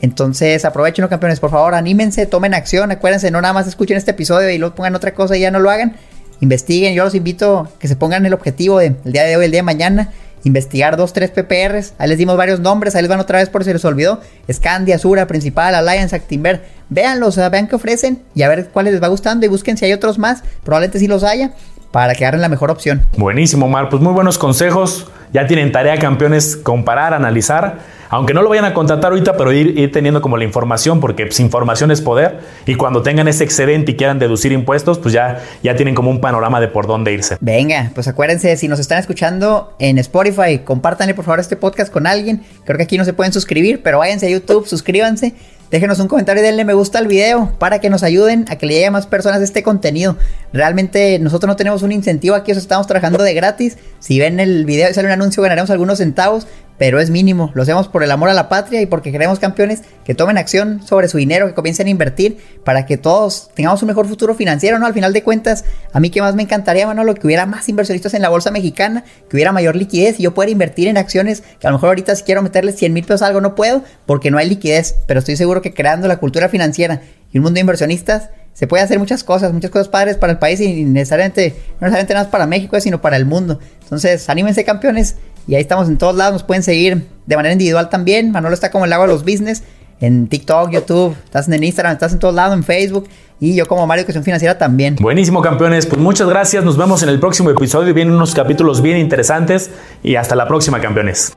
[0.00, 4.12] Entonces aprovechen los campeones, por favor, anímense, tomen acción, acuérdense, no nada más escuchen este
[4.12, 5.96] episodio y luego pongan otra cosa y ya no lo hagan.
[6.40, 9.50] Investiguen, yo los invito a que se pongan el objetivo del día de hoy, el
[9.50, 10.10] día de mañana,
[10.44, 11.94] investigar dos, tres PPRs.
[11.98, 14.20] Ahí les dimos varios nombres, ahí les van otra vez por si les olvidó.
[14.50, 16.64] Scandia, Azura, Principal, Alliance, Actinver.
[16.88, 19.92] Véanlos, vean qué ofrecen y a ver cuáles les va gustando y busquen si hay
[19.92, 20.42] otros más.
[20.64, 21.52] Probablemente sí los haya
[21.92, 23.02] para que agarren la mejor opción.
[23.16, 23.88] Buenísimo, Mar.
[23.88, 25.06] Pues muy buenos consejos.
[25.32, 27.78] Ya tienen tarea, campeones, comparar, analizar.
[28.12, 31.38] Aunque no lo vayan a contratar ahorita, pero ir, teniendo como la información, porque pues,
[31.38, 32.40] información es poder.
[32.66, 36.20] Y cuando tengan ese excedente y quieran deducir impuestos, pues ya, ya tienen como un
[36.20, 37.36] panorama de por dónde irse.
[37.40, 42.08] Venga, pues acuérdense, si nos están escuchando en Spotify, compártanle por favor este podcast con
[42.08, 42.42] alguien.
[42.64, 45.34] Creo que aquí no se pueden suscribir, pero váyanse a YouTube, suscríbanse
[45.70, 48.66] Déjenos un comentario y denle me gusta al video para que nos ayuden a que
[48.66, 50.16] le llegue a más personas este contenido.
[50.52, 53.78] Realmente nosotros no tenemos un incentivo aquí, estamos trabajando de gratis.
[54.00, 56.48] Si ven el video y sale un anuncio ganaremos algunos centavos,
[56.80, 57.50] pero es mínimo.
[57.52, 60.80] Lo hacemos por el amor a la patria y porque queremos campeones que tomen acción
[60.82, 64.78] sobre su dinero, que comiencen a invertir para que todos tengamos un mejor futuro financiero,
[64.78, 64.86] ¿no?
[64.86, 68.14] Al final de cuentas, a mí que más me encantaría, lo que hubiera más inversionistas
[68.14, 71.66] en la bolsa mexicana, que hubiera mayor liquidez y yo pueda invertir en acciones que
[71.66, 74.30] a lo mejor ahorita si quiero meterle 100 mil pesos a algo no puedo porque
[74.30, 77.02] no hay liquidez, pero estoy seguro que creando la cultura financiera
[77.32, 80.38] y un mundo de inversionistas se puede hacer muchas cosas, muchas cosas padres para el
[80.38, 83.60] país y necesariamente, no necesariamente nada más para México, sino para el mundo.
[83.82, 87.88] Entonces, anímense campeones y ahí estamos en todos lados, nos pueden seguir de manera individual
[87.88, 88.30] también.
[88.30, 89.62] Manolo está como el lago de los business,
[90.00, 93.08] en TikTok, YouTube, estás en Instagram, estás en todos lados, en Facebook.
[93.38, 94.96] Y yo como Mario Educación Financiera también.
[95.00, 95.86] Buenísimo, campeones.
[95.86, 96.62] Pues muchas gracias.
[96.62, 97.94] Nos vemos en el próximo episodio.
[97.94, 99.70] Vienen unos capítulos bien interesantes.
[100.02, 101.32] Y hasta la próxima, campeones.